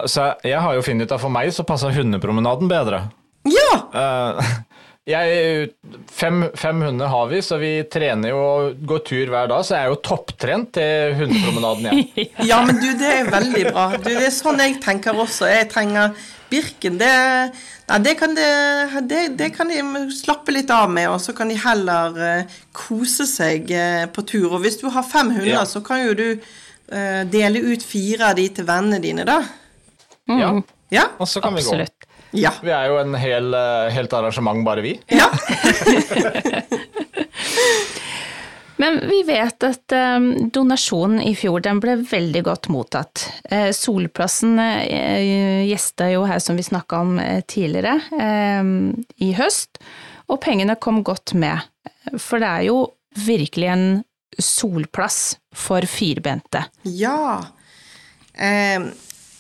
Så 0.08 0.34
jeg 0.48 0.60
har 0.64 0.76
jo 0.76 0.84
funnet 0.86 1.08
ut 1.08 1.16
at 1.16 1.24
for 1.24 1.34
meg 1.34 1.52
så 1.52 1.66
passer 1.68 1.92
hundepromenaden 1.96 2.70
bedre. 2.72 3.06
Ja! 3.48 3.72
Eh, 3.94 4.52
jeg, 5.10 5.70
fem, 6.14 6.44
fem 6.54 6.82
hunder 6.86 7.10
har 7.10 7.30
vi, 7.32 7.40
så 7.42 7.58
vi 7.58 7.72
trener 7.90 8.30
jo 8.36 8.42
og 8.42 8.84
går 8.88 9.00
tur 9.08 9.32
hver 9.34 9.48
dag, 9.50 9.64
så 9.66 9.74
jeg 9.74 9.88
er 9.88 9.94
jo 9.96 9.98
topptrent 10.06 10.70
til 10.78 11.16
hundepromenaden, 11.18 11.88
jeg. 11.90 12.28
Ja, 12.52 12.60
men 12.68 12.78
du, 12.78 12.86
det 13.00 13.10
er 13.10 13.32
veldig 13.34 13.64
bra. 13.72 13.88
Du, 13.98 14.10
det 14.12 14.28
er 14.28 14.36
sånn 14.36 14.62
jeg 14.62 14.78
tenker 14.84 15.18
også. 15.18 15.50
Jeg 15.50 15.72
trenger 15.74 16.14
Birken, 16.52 16.98
det, 17.00 17.10
nei, 17.88 17.98
det, 18.04 18.14
kan 18.20 18.36
de, 18.36 18.46
det, 19.08 19.22
det 19.40 19.50
kan 19.56 19.72
de 19.72 19.80
slappe 20.14 20.52
litt 20.54 20.70
av 20.76 20.92
med, 20.92 21.08
og 21.14 21.22
så 21.24 21.34
kan 21.34 21.50
de 21.50 21.56
heller 21.64 22.18
uh, 22.20 22.58
kose 22.76 23.24
seg 23.30 23.72
uh, 23.72 24.04
på 24.12 24.26
tur. 24.28 24.50
Og 24.52 24.66
hvis 24.66 24.78
du 24.82 24.90
har 24.92 25.08
fem 25.08 25.32
hunder, 25.32 25.54
Ja. 25.56 25.64
så 25.66 25.80
kan 25.86 26.04
jo 26.04 26.14
du 26.20 26.28
uh, 26.36 27.24
dele 27.32 27.64
ut 27.72 27.86
fire 27.88 28.34
av 28.34 28.38
de 28.38 28.50
til 28.52 28.68
vennene 28.68 29.00
dine, 29.02 29.26
da. 29.26 29.40
Ja, 30.30 30.54
Ja? 30.92 31.08
og 31.18 31.28
så 31.32 31.40
kan 31.42 31.56
vi 31.56 31.64
gå. 31.64 31.80
Ja. 32.32 32.54
Vi 32.64 32.72
er 32.72 32.88
jo 32.92 32.98
en 33.02 33.16
hel, 33.20 33.54
eh, 33.54 33.92
helt 33.96 34.14
arrangement, 34.14 34.64
bare 34.66 34.82
vi. 34.86 34.96
ja. 35.12 35.30
Men 38.82 38.96
vi 39.06 39.20
vet 39.28 39.62
at 39.64 39.94
eh, 39.94 40.20
donasjonen 40.54 41.22
i 41.22 41.36
fjor 41.38 41.62
den 41.62 41.78
ble 41.84 42.00
veldig 42.02 42.42
godt 42.48 42.70
mottatt. 42.74 43.28
Eh, 43.46 43.70
Solplassen 43.78 44.56
gjesta 44.58 46.08
jo 46.10 46.24
her 46.26 46.42
som 46.42 46.58
vi 46.58 46.66
snakka 46.66 47.02
om 47.06 47.20
tidligere, 47.46 48.00
i 49.22 49.30
høst, 49.38 49.78
og 50.32 50.42
pengene 50.42 50.80
kom 50.82 51.04
godt 51.06 51.36
med. 51.38 51.62
For 52.18 52.42
det 52.42 52.50
er 52.50 52.66
jo 52.72 52.80
virkelig 53.22 53.70
en 53.70 53.86
solplass 54.42 55.38
for 55.54 55.86
firbente. 55.86 56.64
Ja. 56.88 57.44
Eh, 58.34 58.82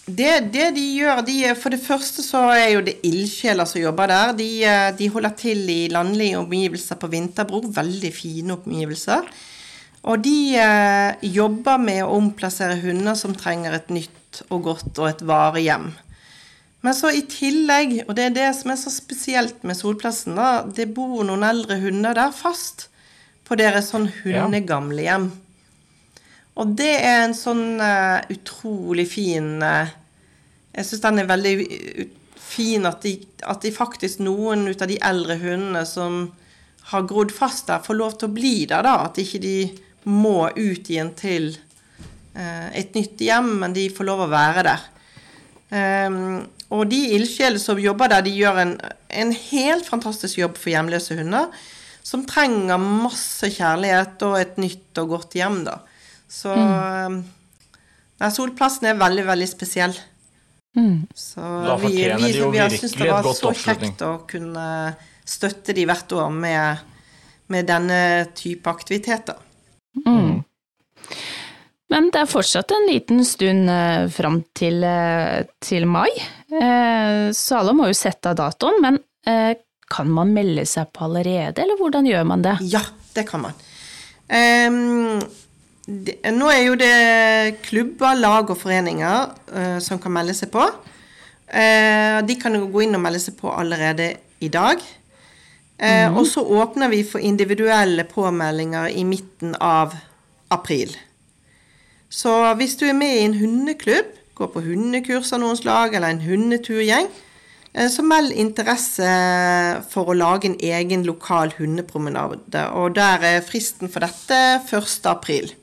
det, 0.05 0.51
det 0.53 0.71
de 0.75 0.83
gjør 0.97 1.21
de, 1.25 1.37
For 1.57 1.73
det 1.73 1.81
første 1.83 2.23
så 2.25 2.47
er 2.55 2.71
jo 2.73 2.83
det 2.85 2.97
ildsjeler 3.05 3.69
som 3.69 3.81
jobber 3.81 4.09
der. 4.09 4.33
De, 4.37 4.49
eh, 4.65 4.89
de 4.97 5.09
holder 5.13 5.35
til 5.37 5.63
i 5.69 5.87
landlige 5.93 6.39
omgivelser 6.39 6.97
på 6.99 7.09
Vinterbro. 7.11 7.61
Veldig 7.75 8.13
fine 8.15 8.57
omgivelser. 8.57 9.27
Og 10.01 10.23
de 10.25 10.55
eh, 10.57 11.27
jobber 11.29 11.77
med 11.81 12.01
å 12.03 12.15
omplassere 12.17 12.79
hunder 12.81 13.17
som 13.17 13.35
trenger 13.37 13.77
et 13.77 13.91
nytt 13.93 14.41
og 14.49 14.63
godt 14.71 14.97
og 14.97 15.11
et 15.11 15.21
varig 15.27 15.67
hjem. 15.67 15.91
Men 16.81 16.97
så 16.97 17.11
i 17.13 17.21
tillegg, 17.29 17.99
og 18.07 18.15
det 18.17 18.23
er 18.25 18.37
det 18.39 18.49
som 18.57 18.73
er 18.73 18.79
så 18.81 18.89
spesielt 18.89 19.61
med 19.67 19.77
Solplassen, 19.77 20.33
da, 20.33 20.63
det 20.65 20.89
bor 20.95 21.21
noen 21.27 21.45
eldre 21.45 21.77
hunder 21.83 22.17
der 22.17 22.33
fast 22.33 22.87
på 23.45 23.57
deres 23.59 23.91
sånn 23.93 24.07
hundegamlehjem. 24.23 25.29
Og 26.59 26.73
det 26.77 26.91
er 26.99 27.23
en 27.25 27.35
sånn 27.37 27.79
uh, 27.79 28.19
utrolig 28.33 29.05
fin 29.07 29.53
uh, 29.63 29.91
Jeg 30.75 30.87
syns 30.87 31.03
den 31.05 31.21
er 31.21 31.29
veldig 31.29 31.55
fin 32.51 32.83
at 32.89 33.05
de, 33.05 33.15
at 33.47 33.63
de 33.63 33.71
faktisk, 33.71 34.19
noen 34.23 34.65
ut 34.67 34.81
av 34.83 34.89
de 34.91 34.99
eldre 35.07 35.37
hundene 35.39 35.85
som 35.87 36.25
har 36.91 37.05
grodd 37.07 37.31
fast 37.31 37.69
der, 37.69 37.83
får 37.85 37.95
lov 37.95 38.17
til 38.19 38.27
å 38.27 38.35
bli 38.35 38.55
der, 38.67 38.83
da. 38.83 39.05
At 39.07 39.19
ikke 39.21 39.39
de 39.43 39.57
må 40.11 40.49
ut 40.57 40.89
igjen 40.91 41.13
til 41.15 41.53
uh, 42.35 42.69
et 42.75 42.95
nytt 42.97 43.21
hjem, 43.23 43.53
men 43.63 43.75
de 43.77 43.87
får 43.93 44.09
lov 44.09 44.25
å 44.25 44.31
være 44.31 44.65
der. 44.67 44.89
Um, 45.71 46.41
og 46.71 46.89
de 46.91 46.99
ildsjelene 47.15 47.59
som 47.63 47.79
jobber 47.79 48.11
der, 48.11 48.25
de 48.25 48.33
gjør 48.35 48.59
en, 48.65 48.73
en 49.23 49.31
helt 49.35 49.87
fantastisk 49.87 50.41
jobb 50.41 50.59
for 50.59 50.73
hjemløse 50.73 51.15
hunder. 51.19 51.47
Som 52.03 52.25
trenger 52.27 52.81
masse 52.81 53.47
kjærlighet 53.53 54.23
og 54.27 54.39
et 54.39 54.59
nytt 54.59 54.99
og 55.03 55.15
godt 55.15 55.39
hjem, 55.39 55.61
da. 55.67 55.77
Så 56.31 56.53
mm. 56.55 57.19
Nei, 58.21 58.29
Solplassen 58.31 58.91
er 58.91 58.99
veldig, 58.99 59.23
veldig 59.27 59.49
spesiell. 59.49 59.95
Så 61.17 61.45
vi, 61.81 61.89
vi, 61.91 62.11
vi, 62.21 62.31
vi 62.53 62.59
har 62.61 62.71
syntes 62.71 62.93
det 62.95 63.09
var 63.09 63.25
så 63.27 63.49
oppslutning. 63.49 63.91
kjekt 63.91 64.03
å 64.05 64.11
kunne 64.29 64.65
støtte 65.27 65.73
de 65.75 65.87
hvert 65.89 66.13
år 66.15 66.29
med, 66.31 66.83
med 67.51 67.67
denne 67.67 68.01
type 68.37 68.69
aktiviteter. 68.71 69.41
Men 71.91 72.07
det 72.13 72.21
er 72.21 72.29
fortsatt 72.31 72.71
en 72.71 72.87
liten 72.87 73.25
stund 73.27 73.67
eh, 73.69 74.05
fram 74.15 74.39
til, 74.55 74.79
eh, 74.87 75.41
til 75.59 75.83
mai, 75.91 76.07
eh, 76.55 77.27
så 77.35 77.59
alle 77.59 77.75
må 77.75 77.89
jo 77.89 77.97
sette 77.97 78.31
av 78.31 78.37
datoen. 78.39 78.79
Men 78.83 78.99
eh, 79.27 79.57
kan 79.91 80.07
man 80.07 80.31
melde 80.31 80.63
seg 80.69 80.87
på 80.95 81.09
allerede, 81.09 81.59
eller 81.59 81.79
hvordan 81.81 82.07
gjør 82.07 82.29
man 82.29 82.45
det? 82.45 82.55
Ja, 82.71 82.83
det 83.11 83.25
kan 83.27 83.43
man. 83.43 83.59
Ehm, 84.31 85.19
det, 85.85 86.19
nå 86.35 86.49
er 86.51 86.63
jo 86.67 86.77
det 86.77 87.61
klubber, 87.65 88.15
lag 88.19 88.49
og 88.49 88.57
foreninger 88.59 89.31
uh, 89.55 89.77
som 89.81 89.99
kan 90.01 90.13
melde 90.13 90.35
seg 90.37 90.51
på. 90.53 90.63
Uh, 91.51 92.21
de 92.27 92.37
kan 92.39 92.55
jo 92.55 92.69
gå 92.71 92.85
inn 92.85 92.97
og 92.97 93.03
melde 93.03 93.21
seg 93.23 93.37
på 93.39 93.51
allerede 93.51 94.13
i 94.41 94.49
dag. 94.51 94.81
Eh, 95.81 96.13
Og 96.13 96.27
så 96.29 96.43
åpner 96.45 96.91
vi 96.91 97.01
for 97.01 97.23
individuelle 97.25 98.03
påmeldinger 98.05 98.91
i 98.93 99.01
midten 99.03 99.55
av 99.57 99.95
april. 100.53 100.93
Så 102.09 102.53
hvis 102.59 102.75
du 102.77 102.85
er 102.85 102.93
med 102.93 103.15
i 103.15 103.23
en 103.25 103.37
hundeklubb, 103.39 104.11
går 104.37 104.51
på 104.53 104.61
hundekurs 104.61 105.31
av 105.33 105.41
noens 105.41 105.63
lag 105.65 105.95
eller 105.95 106.13
en 106.13 106.21
hundeturgjeng, 106.21 107.09
så 107.89 108.03
meld 108.03 108.35
interesse 108.35 109.09
for 109.89 110.11
å 110.11 110.17
lage 110.17 110.51
en 110.51 110.57
egen 110.59 111.05
lokal 111.07 111.53
hundepromenade. 111.57 112.65
Og 112.77 112.93
der 112.97 113.25
er 113.25 113.45
fristen 113.47 113.89
for 113.89 114.03
dette 114.05 114.37
1. 114.67 115.07
april. 115.09 115.53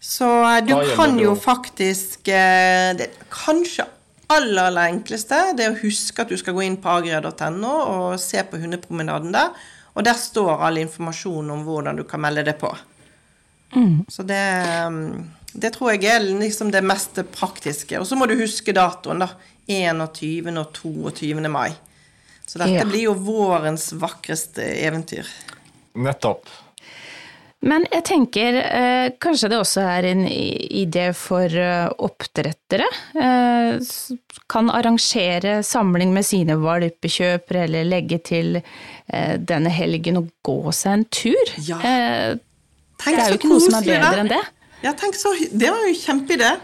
Så 0.00 0.28
eh, 0.48 0.60
du 0.64 0.74
kan 0.96 1.18
jo 1.20 1.34
faktisk 1.36 2.28
eh, 2.32 2.96
Det 2.96 3.10
kanskje 3.28 3.84
aller 4.30 4.70
aller 4.70 4.92
enkleste 4.94 5.40
det 5.58 5.64
er 5.66 5.74
å 5.74 5.80
huske 5.82 6.22
at 6.22 6.30
du 6.30 6.38
skal 6.38 6.54
gå 6.54 6.62
inn 6.62 6.76
på 6.80 6.92
agria.no 6.92 7.72
og 7.74 8.20
se 8.22 8.42
på 8.46 8.60
hundepromenaden 8.62 9.34
der. 9.34 9.50
Og 9.98 10.06
der 10.06 10.14
står 10.14 10.62
all 10.62 10.78
informasjon 10.78 11.50
om 11.50 11.64
hvordan 11.66 11.98
du 11.98 12.04
kan 12.06 12.22
melde 12.22 12.44
det 12.46 12.54
på. 12.60 12.70
Så 14.08 14.22
det, 14.26 14.38
mm, 14.86 15.30
det 15.52 15.72
tror 15.74 15.92
jeg 15.94 16.06
er 16.10 16.22
liksom 16.22 16.70
det 16.70 16.82
mest 16.86 17.18
praktiske. 17.34 17.98
Og 17.98 18.06
så 18.06 18.18
må 18.18 18.26
du 18.30 18.36
huske 18.38 18.74
datoen, 18.76 19.22
da. 19.22 19.32
21. 19.70 20.56
og 20.58 20.72
22. 20.78 21.48
mai. 21.50 21.70
Så 22.46 22.58
dette 22.58 22.80
Ja. 22.80 22.84
blir 22.84 23.04
jo 23.04 23.14
vårens 23.14 23.92
vakreste 23.92 24.62
eventyr. 24.62 25.26
Nettopp. 25.94 26.46
Men 27.60 27.84
jeg 27.92 28.04
tenker 28.08 28.56
eh, 28.56 29.06
kanskje 29.20 29.50
det 29.52 29.58
også 29.60 29.82
er 29.84 30.06
en 30.14 30.22
idé 30.24 31.10
for 31.16 31.44
eh, 31.44 31.90
oppdrettere. 32.00 32.86
Eh, 33.12 33.90
kan 34.50 34.70
arrangere 34.72 35.58
samling 35.66 36.14
med 36.14 36.24
sine 36.24 36.56
valpekjøpere, 36.62 37.66
eller 37.68 37.84
legge 37.88 38.20
til 38.30 38.56
eh, 38.62 39.34
denne 39.36 39.72
helgen 39.76 40.22
og 40.22 40.30
gå 40.46 40.72
seg 40.72 40.94
en 40.94 41.04
tur. 41.12 41.52
Ja. 41.66 41.82
Eh, 41.84 42.40
det 43.04 43.16
er 43.16 43.34
jo 43.34 43.40
ikke 43.40 43.52
noe 43.52 43.64
som 43.66 43.76
er 43.76 43.90
bedre 43.90 44.08
da. 44.08 44.24
enn 44.24 44.32
det. 44.32 44.40
Ja, 44.80 44.94
så, 45.12 45.34
Det 45.52 45.68
var 45.68 45.84
jo 45.84 45.96
kjempeidé. 46.00 46.54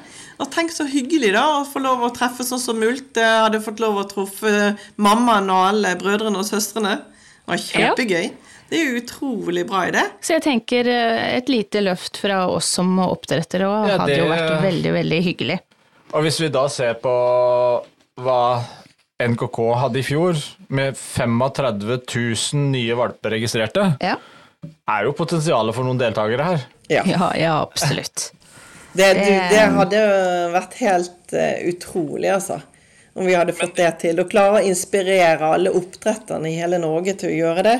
Og 0.40 0.48
tenk 0.52 0.72
så 0.72 0.84
hyggelig 0.88 1.30
da, 1.32 1.44
å 1.60 1.62
få 1.68 1.80
lov 1.80 2.02
å 2.04 2.12
treffe 2.12 2.44
sånn 2.44 2.60
som 2.60 2.76
Multe 2.80 3.24
hadde 3.24 3.60
fått 3.64 3.80
lov 3.80 4.00
å 4.00 4.08
treffe 4.08 4.74
mammaen 5.00 5.48
og 5.52 5.70
alle 5.70 5.94
brødrene 6.00 6.40
og 6.40 6.48
søstrene. 6.48 6.98
Det 7.00 7.52
var 7.52 7.62
kjempegøy. 7.62 8.26
Det 8.70 8.80
er 8.82 8.96
utrolig 8.98 9.62
bra 9.68 9.84
idé. 9.86 10.02
Så 10.24 10.36
jeg 10.36 10.44
tenker 10.46 10.88
eh, 10.90 11.36
et 11.36 11.50
lite 11.52 11.82
løft 11.84 12.18
fra 12.18 12.42
oss 12.50 12.72
som 12.78 12.96
oppdrettere 13.04 13.68
òg 13.68 13.90
Ja, 13.92 13.98
hadde 14.02 14.18
jo 14.18 14.30
vært 14.32 14.56
veldig, 14.64 14.94
veldig 15.00 15.20
hyggelig. 15.28 15.58
Og 16.14 16.24
hvis 16.26 16.40
vi 16.42 16.48
da 16.54 16.64
ser 16.70 16.96
på 17.02 17.12
hva 18.22 18.40
NKK 19.22 19.58
hadde 19.80 20.00
i 20.00 20.06
fjor, 20.06 20.38
med 20.68 20.96
35 20.98 21.84
000 21.94 22.64
nye 22.72 22.96
valper 22.98 23.36
registrerte, 23.36 23.86
Ja, 24.02 24.16
er 24.90 25.06
jo 25.06 25.14
potensialet 25.16 25.76
for 25.76 25.86
noen 25.86 26.00
deltakere 26.00 26.46
her. 26.46 26.66
Ja. 26.90 27.02
ja, 27.06 27.30
ja 27.38 27.54
absolutt. 27.62 28.30
Det, 28.96 29.08
du, 29.18 29.30
Det- 29.52 29.66
hadde 29.76 30.02
vært 30.54 30.74
helt 30.80 31.36
eh, 31.36 31.62
utrolig, 31.70 32.30
altså. 32.32 32.60
Om 33.16 33.24
vi 33.24 33.34
hadde 33.36 33.54
fått 33.56 33.76
det 33.78 33.90
til. 34.02 34.18
Å 34.20 34.28
klare 34.28 34.60
å 34.60 34.66
inspirere 34.68 35.54
alle 35.56 35.72
oppdretterne 35.72 36.50
i 36.50 36.58
hele 36.58 36.80
Norge 36.82 37.14
til 37.16 37.30
å 37.30 37.36
gjøre 37.36 37.64
det. 37.64 37.76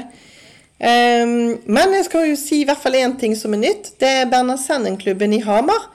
Ehm, 0.79 1.63
men 1.65 1.95
jeg 1.97 2.09
skal 2.09 2.27
jo 2.31 2.37
si 2.39 2.61
i 2.63 2.67
hvert 2.69 2.83
fall 2.83 2.99
én 2.99 3.17
ting 3.21 3.37
som 3.39 3.55
er 3.57 3.63
nytt. 3.63 3.95
Det 4.01 4.11
er 4.23 4.31
Bernhardsendenklubben 4.33 5.37
i 5.37 5.41
Hamar. 5.45 5.89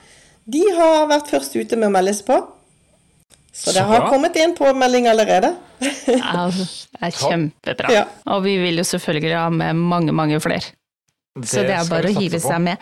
De 0.49 0.63
har 0.75 1.05
vært 1.11 1.29
først 1.29 1.55
ute 1.55 1.77
med 1.77 1.91
å 1.91 1.93
melde 1.93 2.15
seg 2.17 2.31
på. 2.31 2.39
Så 3.53 3.73
det 3.75 3.83
har 3.83 4.05
bra. 4.05 4.09
kommet 4.09 4.37
en 4.39 4.55
påmelding 4.55 5.09
allerede. 5.11 5.53
Ja, 5.81 6.47
det 6.53 7.01
er 7.01 7.15
kjempebra. 7.17 7.91
Ja. 7.91 8.05
Og 8.31 8.45
vi 8.45 8.55
vil 8.61 8.79
jo 8.79 8.85
selvfølgelig 8.87 9.35
ha 9.35 9.49
med 9.53 9.75
mange, 9.75 10.15
mange 10.15 10.39
flere. 10.43 10.71
Så 11.39 11.61
det 11.63 11.71
er 11.71 11.87
bare 11.87 12.09
å 12.09 12.15
hive 12.17 12.41
på. 12.41 12.49
seg 12.49 12.59
med. 12.59 12.81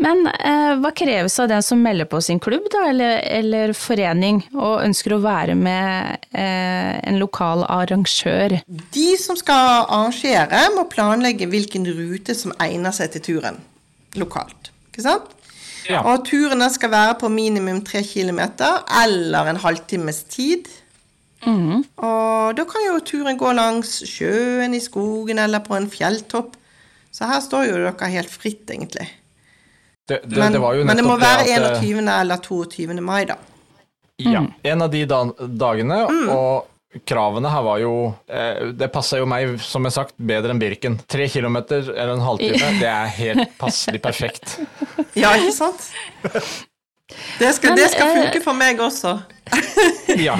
Men 0.00 0.22
eh, 0.32 0.70
hva 0.80 0.94
kreves 0.96 1.34
av 1.42 1.50
den 1.50 1.60
som 1.60 1.82
melder 1.84 2.08
på 2.08 2.22
sin 2.24 2.38
klubb, 2.40 2.64
da, 2.72 2.86
eller, 2.88 3.18
eller 3.28 3.74
forening, 3.76 4.38
og 4.56 4.80
ønsker 4.86 5.12
å 5.12 5.20
være 5.20 5.56
med 5.60 6.24
eh, 6.32 6.94
en 7.04 7.20
lokal 7.20 7.66
arrangør? 7.68 8.56
De 8.96 9.08
som 9.20 9.36
skal 9.36 9.82
arrangere, 9.82 10.62
må 10.72 10.86
planlegge 10.88 11.50
hvilken 11.52 11.84
rute 11.92 12.32
som 12.38 12.56
egner 12.64 12.96
seg 12.96 13.12
til 13.12 13.26
turen 13.28 13.60
lokalt. 14.16 14.72
Ikke 14.88 15.04
sant? 15.04 15.28
Ja. 15.90 16.00
Og 16.06 16.24
turene 16.24 16.70
skal 16.72 16.94
være 16.94 17.18
på 17.20 17.28
minimum 17.32 17.82
tre 17.84 18.00
kilometer 18.06 18.86
eller 19.02 19.52
en 19.52 19.60
halvtimes 19.60 20.22
tid. 20.32 20.70
Og 21.98 22.56
da 22.56 22.64
kan 22.70 22.84
jo 22.86 22.98
turen 23.04 23.36
gå 23.36 23.52
langs 23.52 23.98
sjøen, 24.08 24.72
i 24.72 24.80
skogen 24.80 25.42
eller 25.42 25.64
på 25.66 25.76
en 25.76 25.90
fjelltopp. 25.90 26.54
Så 27.12 27.28
her 27.28 27.40
står 27.44 27.68
jo 27.68 27.78
dere 27.84 28.10
helt 28.14 28.32
fritt, 28.32 28.64
egentlig. 28.70 29.08
Det, 30.08 30.22
det, 30.24 30.36
Men 30.38 30.52
det, 30.52 30.58
var 30.58 30.74
jo 30.74 30.84
men 30.84 30.98
det 30.98 31.04
må 31.06 31.16
være 31.20 31.44
at, 31.44 31.76
eh, 31.76 31.84
21. 31.84 32.08
eller 32.10 32.40
22. 32.42 33.00
mai, 33.04 33.24
da. 33.28 33.36
Ja, 34.22 34.42
en 34.62 34.82
av 34.82 34.90
de 34.90 35.04
da, 35.08 35.22
dagene, 35.46 35.98
og 36.32 37.00
kravene 37.08 37.48
her 37.48 37.62
var 37.64 37.78
jo 37.80 37.92
eh, 38.28 38.72
Det 38.76 38.88
passa 38.92 39.18
jo 39.18 39.26
meg, 39.28 39.54
som 39.64 39.86
jeg 39.88 39.94
sagt, 39.94 40.16
bedre 40.18 40.52
enn 40.54 40.60
Birken. 40.60 40.98
Tre 41.10 41.28
kilometer 41.32 41.86
eller 41.92 42.16
en 42.16 42.24
halvtime, 42.26 42.74
det 42.80 42.90
er 42.90 43.14
helt 43.20 43.56
passelig 43.60 44.02
perfekt. 44.04 44.58
Ja, 45.22 45.34
ikke 45.36 45.52
sant? 45.52 45.88
Det 47.38 47.50
skal, 47.52 47.72
Men, 47.74 47.78
det 47.78 47.88
skal 47.92 48.06
eh, 48.08 48.18
funke 48.22 48.40
for 48.44 48.56
meg 48.56 48.80
også. 48.80 49.18
Ja. 50.16 50.38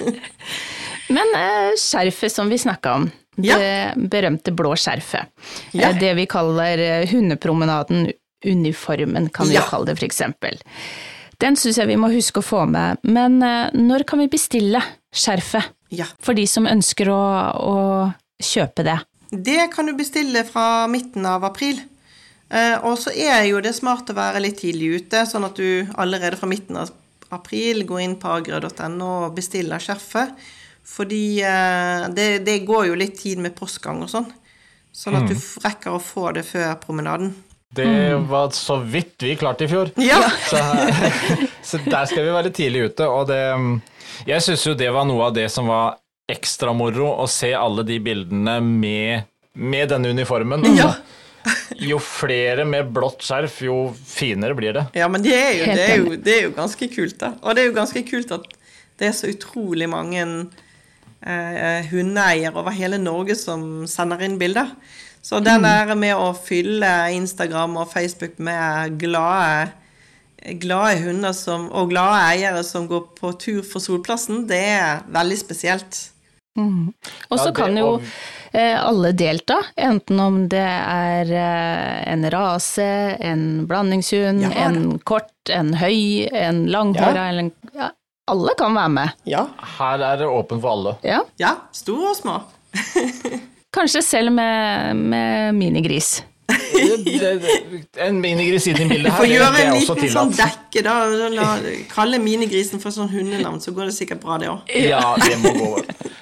Men 1.16 1.32
eh, 1.34 1.72
skjerfet 1.80 2.30
som 2.30 2.50
vi 2.52 2.58
snakka 2.60 2.92
om, 3.00 3.08
Ja. 3.46 3.58
det 3.58 4.08
berømte 4.10 4.52
blå 4.56 4.74
skjerfet. 4.76 5.30
Ja. 5.72 5.90
Eh, 5.90 5.98
Det 6.00 6.14
vi 6.16 6.26
kaller 6.26 6.78
eh, 6.78 7.06
hundepromenaden, 7.10 8.10
uniformen 8.46 9.28
kan 9.32 9.48
vi 9.48 9.54
Ja. 9.54 9.62
kalle 9.68 9.86
det 9.86 10.02
eksempel. 10.02 10.58
Den 11.38 11.56
syns 11.56 11.76
jeg 11.78 11.88
vi 11.88 11.96
må 11.96 12.10
huske 12.12 12.40
å 12.40 12.44
få 12.44 12.66
med, 12.68 12.98
men 13.02 13.42
eh, 13.42 13.70
når 13.74 14.04
kan 14.06 14.18
vi 14.18 14.28
bestille 14.28 14.82
skjerfet? 15.12 15.64
Ja. 15.90 16.06
For 16.20 16.34
de 16.34 16.46
som 16.46 16.66
ønsker 16.66 17.08
å, 17.08 17.22
å 17.56 18.12
kjøpe 18.42 18.84
det. 18.84 18.98
Det 19.30 19.70
kan 19.74 19.86
du 19.86 19.92
bestille 19.94 20.44
fra 20.44 20.86
midten 20.86 21.26
av 21.26 21.44
april. 21.44 21.80
Og 22.82 22.96
så 22.98 23.12
er 23.14 23.44
jo 23.46 23.60
det 23.62 23.76
smart 23.76 24.08
å 24.10 24.14
være 24.14 24.40
litt 24.42 24.56
tidlig 24.58 24.88
ute, 25.04 25.20
sånn 25.26 25.44
at 25.46 25.54
du 25.54 25.86
allerede 25.94 26.36
fra 26.36 26.48
midten 26.50 26.76
av 26.76 26.90
april 27.30 27.84
går 27.86 28.00
inn 28.02 28.16
på 28.18 28.26
agrø.no 28.26 29.10
og 29.28 29.36
bestiller 29.36 29.78
skjerfet. 29.78 30.34
Fordi 30.86 31.40
eh, 31.46 32.08
det, 32.14 32.28
det 32.46 32.62
går 32.68 32.90
jo 32.90 32.98
litt 32.98 33.18
tid 33.20 33.40
med 33.42 33.54
postgang 33.56 34.02
og 34.04 34.10
sånn. 34.12 34.28
Sånn 34.90 35.20
at 35.20 35.28
du 35.30 35.36
rekker 35.62 35.94
å 35.94 36.02
få 36.02 36.32
det 36.34 36.42
før 36.48 36.74
promenaden. 36.82 37.30
Det 37.70 38.14
var 38.26 38.50
så 38.50 38.80
vidt 38.82 39.22
vi 39.22 39.36
klarte 39.38 39.64
i 39.64 39.70
fjor. 39.70 39.92
Ja! 40.02 40.18
Så, 40.48 40.58
så 41.62 41.78
der 41.84 42.08
skal 42.10 42.26
vi 42.26 42.32
være 42.34 42.50
tidlig 42.50 42.88
ute. 42.90 43.06
Og 43.06 43.28
det 43.30 43.38
Jeg 44.26 44.42
syns 44.42 44.66
jo 44.66 44.74
det 44.74 44.90
var 44.90 45.06
noe 45.06 45.28
av 45.28 45.36
det 45.36 45.46
som 45.54 45.70
var 45.70 46.00
ekstra 46.30 46.74
moro, 46.74 47.08
å 47.22 47.26
se 47.30 47.52
alle 47.54 47.84
de 47.86 47.98
bildene 48.02 48.58
med, 48.62 49.30
med 49.54 49.90
denne 49.94 50.12
uniformen. 50.14 50.66
Ja. 50.78 50.92
Jo 51.80 51.96
flere 52.02 52.66
med 52.68 52.90
blått 52.92 53.22
skjerf, 53.24 53.62
jo 53.64 53.74
finere 53.96 54.52
blir 54.58 54.74
det. 54.76 54.82
Ja, 54.98 55.06
men 55.08 55.22
det 55.24 55.32
er, 55.32 55.52
jo, 55.56 55.68
det, 55.70 55.84
er 55.86 55.94
jo, 55.96 56.16
det 56.26 56.34
er 56.34 56.42
jo 56.44 56.50
ganske 56.58 56.88
kult, 56.92 57.14
da. 57.22 57.30
Og 57.40 57.56
det 57.56 57.62
er 57.62 57.70
jo 57.70 57.76
ganske 57.78 58.02
kult 58.04 58.34
at 58.36 58.44
det 59.00 59.08
er 59.08 59.14
så 59.16 59.30
utrolig 59.32 59.88
mange 59.88 60.26
eh, 61.26 61.86
hundeeiere 61.90 62.54
over 62.56 62.74
hele 62.76 62.98
Norge 62.98 63.36
som 63.38 63.86
sender 63.90 64.22
inn 64.26 64.38
bilder. 64.40 64.72
Så 65.22 65.40
den 65.44 65.62
der 65.66 65.92
med 65.94 66.16
å 66.16 66.30
fylle 66.32 67.10
Instagram 67.12 67.76
og 67.82 67.90
Facebook 67.92 68.38
med 68.40 68.94
glade, 69.02 69.68
glade 70.62 71.02
hunder 71.04 71.34
som, 71.36 71.66
og 71.76 71.90
glade 71.92 72.22
eiere 72.30 72.62
som 72.64 72.86
går 72.88 73.02
på 73.18 73.34
tur 73.42 73.60
for 73.62 73.84
solplassen, 73.84 74.46
det 74.48 74.62
er 74.78 75.02
veldig 75.12 75.36
spesielt. 75.42 76.06
Og 76.60 77.36
så 77.38 77.46
Ja, 77.50 77.52
kan 77.56 77.76
jo 77.78 78.00
eh, 78.52 78.74
alle 78.80 79.12
delta, 79.16 79.60
enten 79.76 80.18
om 80.20 80.40
det 80.50 80.58
er 80.64 81.30
eh, 81.30 82.12
en 82.12 82.26
rase, 82.32 83.16
en 83.20 83.66
blandingshund, 83.70 84.42
Ja 84.42 84.50
en 84.66 84.98
kort, 85.04 85.30
en 85.48 85.74
høy, 85.74 86.26
en 86.32 86.66
langhåra 86.68 87.14
Ja. 87.14 87.28
eller 87.28 87.46
en 87.46 87.52
ja, 87.76 87.90
Alle 88.30 88.54
kan 88.58 88.74
være 88.76 88.88
med. 88.88 89.14
Ja. 89.26 89.46
Her 89.78 90.02
er 90.12 90.20
det 90.20 90.26
åpent 90.28 90.62
for 90.62 90.74
alle. 90.76 90.96
Ja. 91.06 91.22
ja 91.40 91.54
store 91.72 92.10
og 92.12 92.18
små. 92.18 92.40
Kanskje 93.76 94.02
selv 94.02 94.32
med, 94.32 94.96
med 94.96 95.54
minigris. 95.54 96.20
En 97.96 98.20
minigris 98.20 98.66
inni 98.66 98.84
i 98.84 98.88
bildet 98.88 99.12
her, 99.12 99.22
det, 99.22 99.30
gjøre 99.30 99.50
det 99.54 99.62
en 99.62 99.68
er 99.68 99.76
også 99.76 99.94
liten 99.98 100.12
sånn 100.14 100.32
dekke, 100.34 100.82
da. 100.86 100.94
La, 101.34 101.48
kalle 101.90 102.18
minigrisen 102.22 102.82
for 102.82 102.94
sånn 102.94 103.10
hundenavn, 103.12 103.60
så 103.62 103.74
går 103.76 103.90
det 103.90 103.94
sikkert 103.96 104.22
bra, 104.24 104.38
det 104.42 104.50
òg. 104.50 104.72
Ja, 104.74 105.14
det 105.20 105.38
må 105.42 105.54
gå. 105.58 105.70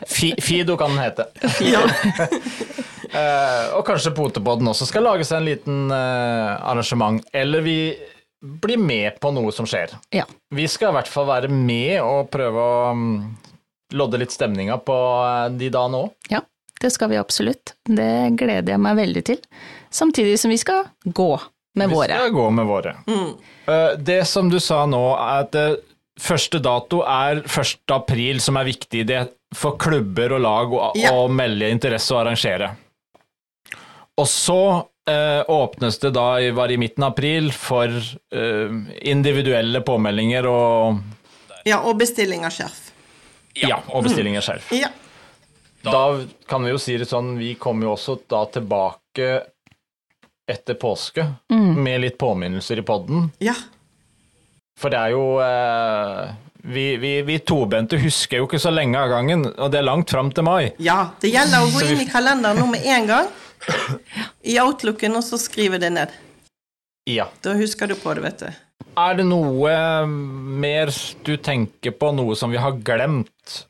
Fi, 0.09 0.35
Fido 0.43 0.77
kan 0.81 0.95
den 0.95 1.05
hete. 1.05 1.29
Ja. 1.73 1.85
uh, 3.09 3.79
og 3.79 3.87
kanskje 3.89 4.13
Potepodden 4.17 4.69
også 4.69 4.89
skal 4.89 5.07
lage 5.09 5.25
seg 5.25 5.41
en 5.41 5.49
liten 5.49 5.79
uh, 5.93 6.59
arrangement. 6.69 7.23
Eller 7.33 7.65
vi 7.65 7.79
blir 8.45 8.79
med 8.79 9.19
på 9.21 9.33
noe 9.35 9.53
som 9.53 9.67
skjer. 9.67 9.97
Ja. 10.15 10.25
Vi 10.55 10.69
skal 10.71 10.93
i 10.93 10.97
hvert 10.99 11.11
fall 11.11 11.27
være 11.29 11.49
med 11.51 11.99
og 12.05 12.29
prøve 12.31 12.63
å 12.63 12.93
mm, 12.95 13.17
lodde 13.99 14.21
litt 14.23 14.35
stemninga 14.35 14.79
på 14.85 14.95
eh, 15.27 15.49
de 15.59 15.71
dagene 15.75 16.05
òg. 16.07 16.15
ja. 16.31 16.43
det 16.79 16.93
skal 16.95 17.11
vi 17.11 17.17
absolutt. 17.19 17.73
Det 17.89 18.37
gleder 18.39 18.77
jeg 18.77 18.81
meg 18.85 18.97
veldig 19.01 19.25
til. 19.27 19.41
Samtidig 19.91 20.37
som 20.39 20.53
vi 20.53 20.59
skal 20.61 20.85
gå 21.05 21.31
med 21.79 21.91
våre. 21.91 22.13
Vi 22.15 22.21
skal 22.23 22.37
gå 22.37 22.51
med 22.55 22.67
våre. 22.69 22.93
Mm. 23.09 23.33
Det 24.05 24.21
som 24.31 24.49
du 24.51 24.61
sa 24.63 24.85
nå, 24.87 25.01
er 25.19 25.43
at 25.47 25.59
eh, 25.59 25.75
første 26.23 26.61
dato 26.63 27.03
er 27.03 27.43
1. 27.43 27.75
april, 27.95 28.39
som 28.43 28.57
er 28.61 28.69
viktig 28.71 29.03
det 29.11 29.25
for 29.57 29.79
klubber 29.81 30.35
og 30.37 30.43
lag 30.45 30.73
å, 30.77 30.93
Ja. 30.99 31.11
å 31.17 31.27
melde 31.33 31.71
interesse 31.73 32.13
og 32.15 32.21
arrangere. 32.23 32.71
Og 34.19 34.27
så 34.29 34.61
eh, 35.09 35.43
åpnes 35.49 35.99
det 36.03 36.11
da, 36.17 36.27
i- 36.41 36.51
var 36.55 36.71
i 36.71 36.77
midten 36.81 37.05
av 37.07 37.13
april, 37.17 37.51
for 37.53 37.89
eh, 37.89 38.79
individuelle 39.11 39.81
påmeldinger 39.87 40.47
og, 40.51 41.01
Ja, 41.67 41.81
og 41.85 41.99
bestilling 42.01 42.45
av 42.47 42.53
skjerf. 42.55 42.79
ja, 43.59 43.81
og 43.89 44.05
bestilling 44.07 44.37
av 44.39 44.45
skjerf. 44.47 44.71
Ja. 44.73 44.89
Da 45.85 46.21
kan 46.49 46.65
vi 46.65 46.71
jo 46.75 46.79
si 46.83 46.97
det 46.99 47.07
sånn, 47.09 47.37
vi 47.39 47.55
kommer 47.55 47.87
jo 47.89 47.95
også 47.97 48.19
da 48.29 48.45
tilbake 48.53 49.29
etter 50.49 50.75
påske 50.81 51.25
med 51.53 52.01
litt 52.01 52.17
påminnelser 52.19 52.79
i 52.81 52.85
podden. 52.89 53.31
Ja. 53.45 53.55
For 54.79 54.91
det 54.95 54.99
er 54.99 55.11
jo 55.15 55.25
eh, 55.43 56.29
Vi, 56.69 56.97
vi, 57.01 57.11
vi 57.23 57.37
tobente 57.47 57.97
husker 58.03 58.41
jo 58.43 58.47
ikke 58.49 58.59
så 58.61 58.71
lenge 58.75 58.99
av 58.99 59.09
gangen, 59.13 59.45
og 59.47 59.71
det 59.73 59.79
er 59.81 59.87
langt 59.87 60.11
fram 60.11 60.31
til 60.35 60.45
mai. 60.45 60.73
ja. 60.83 61.11
Det 61.21 61.31
gjelder 61.33 61.63
å 61.65 61.71
gå 61.73 61.85
inn 61.87 62.01
i 62.03 62.09
kalenderen 62.11 62.59
nå 62.59 62.67
med 62.73 62.83
en 62.85 63.07
gang. 63.07 63.29
I 64.43 64.59
outlooken, 64.63 65.17
og 65.19 65.25
så 65.27 65.39
skrive 65.41 65.81
det 65.83 65.91
ned. 65.95 66.15
Ja. 67.09 67.29
Da 67.45 67.55
husker 67.57 67.89
du 67.89 67.97
på 67.99 68.15
det, 68.15 68.25
vet 68.27 68.45
du. 68.45 68.65
Er 68.99 69.19
det 69.19 69.25
noe 69.29 69.73
mer 70.09 70.91
du 71.27 71.37
tenker 71.41 71.95
på, 71.95 72.13
noe 72.17 72.37
som 72.39 72.53
vi 72.53 72.61
har 72.61 72.77
glemt? 72.85 73.65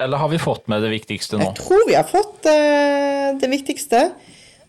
Eller 0.00 0.22
har 0.22 0.30
vi 0.32 0.38
fått 0.40 0.68
med 0.70 0.82
det 0.84 0.92
viktigste 0.94 1.36
nå? 1.36 1.50
Jeg 1.50 1.58
tror 1.60 1.86
vi 1.88 1.96
har 1.98 2.06
fått 2.08 2.46
uh, 2.48 3.36
det 3.40 3.50
viktigste. 3.52 4.04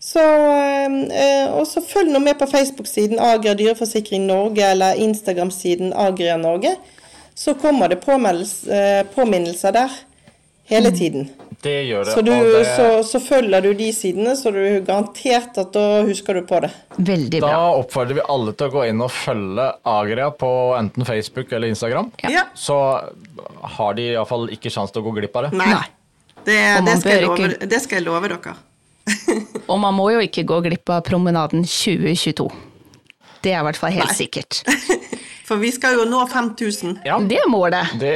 Så, 0.02 0.20
uh, 0.20 1.46
og 1.56 1.64
så 1.70 1.80
følg 1.86 2.12
nå 2.12 2.20
med 2.20 2.36
på 2.40 2.48
Facebook-siden 2.50 3.22
Agria 3.22 3.54
dyreforsikring 3.56 4.26
Norge 4.28 4.66
eller 4.74 4.98
Instagram-siden 5.00 5.94
Agria 5.96 6.36
Norge. 6.36 6.74
Så 7.34 7.54
kommer 7.56 7.88
det 7.88 8.02
påminnelser 8.04 9.72
der 9.72 9.94
hele 10.70 10.90
tiden. 10.94 11.28
Det 11.62 11.74
gjør 11.86 12.04
det. 12.04 12.12
Så, 12.12 12.22
du, 12.26 12.32
det 12.32 12.62
så, 12.66 12.86
så 13.06 13.20
følger 13.22 13.62
du 13.62 13.70
de 13.78 13.88
sidene, 13.94 14.34
så 14.36 14.50
du 14.50 14.58
er 14.58 14.80
garantert 14.82 15.58
at 15.62 15.70
da 15.74 16.02
husker 16.08 16.40
du 16.40 16.42
på 16.48 16.58
det. 16.64 16.72
Veldig 16.96 17.40
bra. 17.44 17.50
da 17.52 17.68
oppfordrer 17.78 18.18
vi 18.18 18.24
alle 18.34 18.54
til 18.58 18.66
å 18.66 18.74
gå 18.74 18.86
inn 18.90 19.04
og 19.04 19.12
følge 19.14 19.68
Agria 19.92 20.30
på 20.34 20.50
enten 20.78 21.06
Facebook 21.06 21.52
eller 21.54 21.70
Instagram. 21.70 22.10
Ja. 22.26 22.48
Så 22.58 22.76
har 23.76 23.94
de 23.98 24.08
iallfall 24.16 24.48
ikke 24.54 24.72
sjanse 24.74 24.94
til 24.96 25.04
å 25.04 25.06
gå 25.06 25.14
glipp 25.20 25.38
av 25.38 25.48
det. 25.48 25.54
Nei. 25.62 25.84
Det, 26.42 26.58
det, 26.82 26.98
skal 26.98 27.14
jeg 27.14 27.26
love, 27.28 27.50
det 27.70 27.80
skal 27.84 28.00
jeg 28.00 28.06
love 28.08 28.32
dere. 28.32 28.56
Og 29.70 29.78
man 29.82 29.94
må 29.94 30.08
jo 30.16 30.22
ikke 30.24 30.42
gå 30.46 30.58
glipp 30.66 30.90
av 30.90 31.04
promenaden 31.06 31.62
2022. 31.62 32.48
Det 33.42 33.54
er 33.54 33.62
i 33.62 33.66
hvert 33.66 33.78
fall 33.78 33.94
helt 33.94 34.10
Nei. 34.10 34.18
sikkert. 34.18 34.62
For 35.46 35.62
vi 35.62 35.70
skal 35.74 35.98
jo 35.98 36.06
nå 36.08 36.22
5000. 36.30 37.00
Ja, 37.06 37.18
Det 37.22 37.38
er 37.42 37.48
målet. 37.50 37.94
det, 38.00 38.14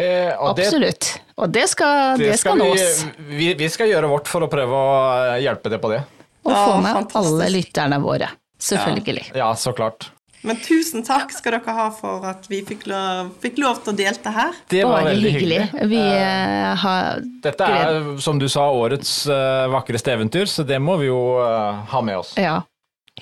og 1.36 1.52
det, 1.52 1.66
skal, 1.68 2.16
det, 2.18 2.32
det 2.32 2.38
skal, 2.40 2.56
skal 2.56 2.64
vi, 2.64 2.72
nås. 2.72 3.06
vi, 3.28 3.48
vi 3.60 3.70
skal 3.72 3.90
gjøre 3.92 4.08
vårt 4.10 4.28
for 4.30 4.46
å 4.46 4.50
prøve 4.52 4.82
å 4.82 5.36
hjelpe 5.42 5.72
det 5.72 5.80
på 5.82 5.92
det. 5.92 6.02
Og 6.46 6.52
Ja, 6.54 6.66
få 6.66 6.76
med 6.80 6.92
fantastisk. 6.94 7.32
alle 7.34 7.48
lytterne 7.52 7.98
våre. 8.02 8.28
Selvfølgelig. 8.62 9.24
Ja, 9.36 9.50
så 9.58 9.72
klart. 9.76 10.10
Men 10.46 10.60
tusen 10.62 11.02
takk 11.02 11.32
skal 11.34 11.56
dere 11.56 11.72
ha 11.74 11.86
for 11.90 12.22
at 12.28 12.44
vi 12.48 12.60
fikk 12.64 12.84
lov, 12.86 13.32
fikk 13.42 13.56
lov 13.58 13.80
til 13.82 13.92
å 13.92 13.96
delte 13.98 14.30
her. 14.30 14.54
Det 14.70 14.84
var 14.86 15.00
Bare 15.00 15.10
veldig 15.10 15.32
hyggelig. 15.34 15.58
hyggelig. 15.72 15.88
Vi 15.90 16.02
uh, 16.02 16.74
har 16.84 17.24
Dette 17.42 17.70
er, 17.80 17.98
som 18.22 18.38
du 18.38 18.46
sa, 18.52 18.68
årets 18.70 19.10
uh, 19.26 19.66
vakreste 19.74 20.14
eventyr, 20.14 20.46
så 20.46 20.62
det 20.68 20.78
må 20.78 20.94
vi 21.02 21.08
jo 21.10 21.18
uh, 21.40 21.82
ha 21.90 22.02
med 22.04 22.20
oss. 22.22 22.36
Ja, 22.38 22.60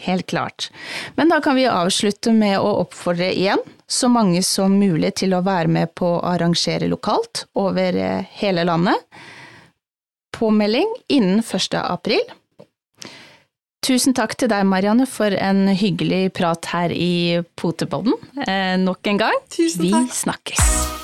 helt 0.01 0.27
klart. 0.27 0.71
Men 1.15 1.29
da 1.29 1.41
kan 1.41 1.57
vi 1.57 1.67
avslutte 1.71 2.33
med 2.35 2.59
å 2.59 2.73
oppfordre 2.83 3.31
igjen 3.35 3.63
så 3.87 4.09
mange 4.09 4.43
som 4.43 4.79
mulig 4.81 5.15
til 5.21 5.35
å 5.37 5.43
være 5.45 5.69
med 5.71 5.95
på 5.95 6.09
å 6.17 6.23
arrangere 6.35 6.89
lokalt 6.91 7.45
over 7.55 7.97
eh, 7.97 8.25
hele 8.41 8.65
landet. 8.65 8.99
Påmelding 10.35 10.89
innen 11.15 11.45
1. 11.45 11.77
april. 11.85 12.25
Tusen 13.85 14.17
takk 14.17 14.33
til 14.41 14.49
deg, 14.49 14.65
Marianne, 14.65 15.05
for 15.07 15.35
en 15.37 15.67
hyggelig 15.77 16.33
prat 16.35 16.73
her 16.73 16.95
i 16.97 17.43
Potepodden 17.61 18.17
eh, 18.49 18.77
nok 18.81 19.13
en 19.13 19.21
gang. 19.27 19.41
Tusen 19.53 19.85
Vi 19.85 19.93
takk. 19.93 20.15
snakkes. 20.25 21.04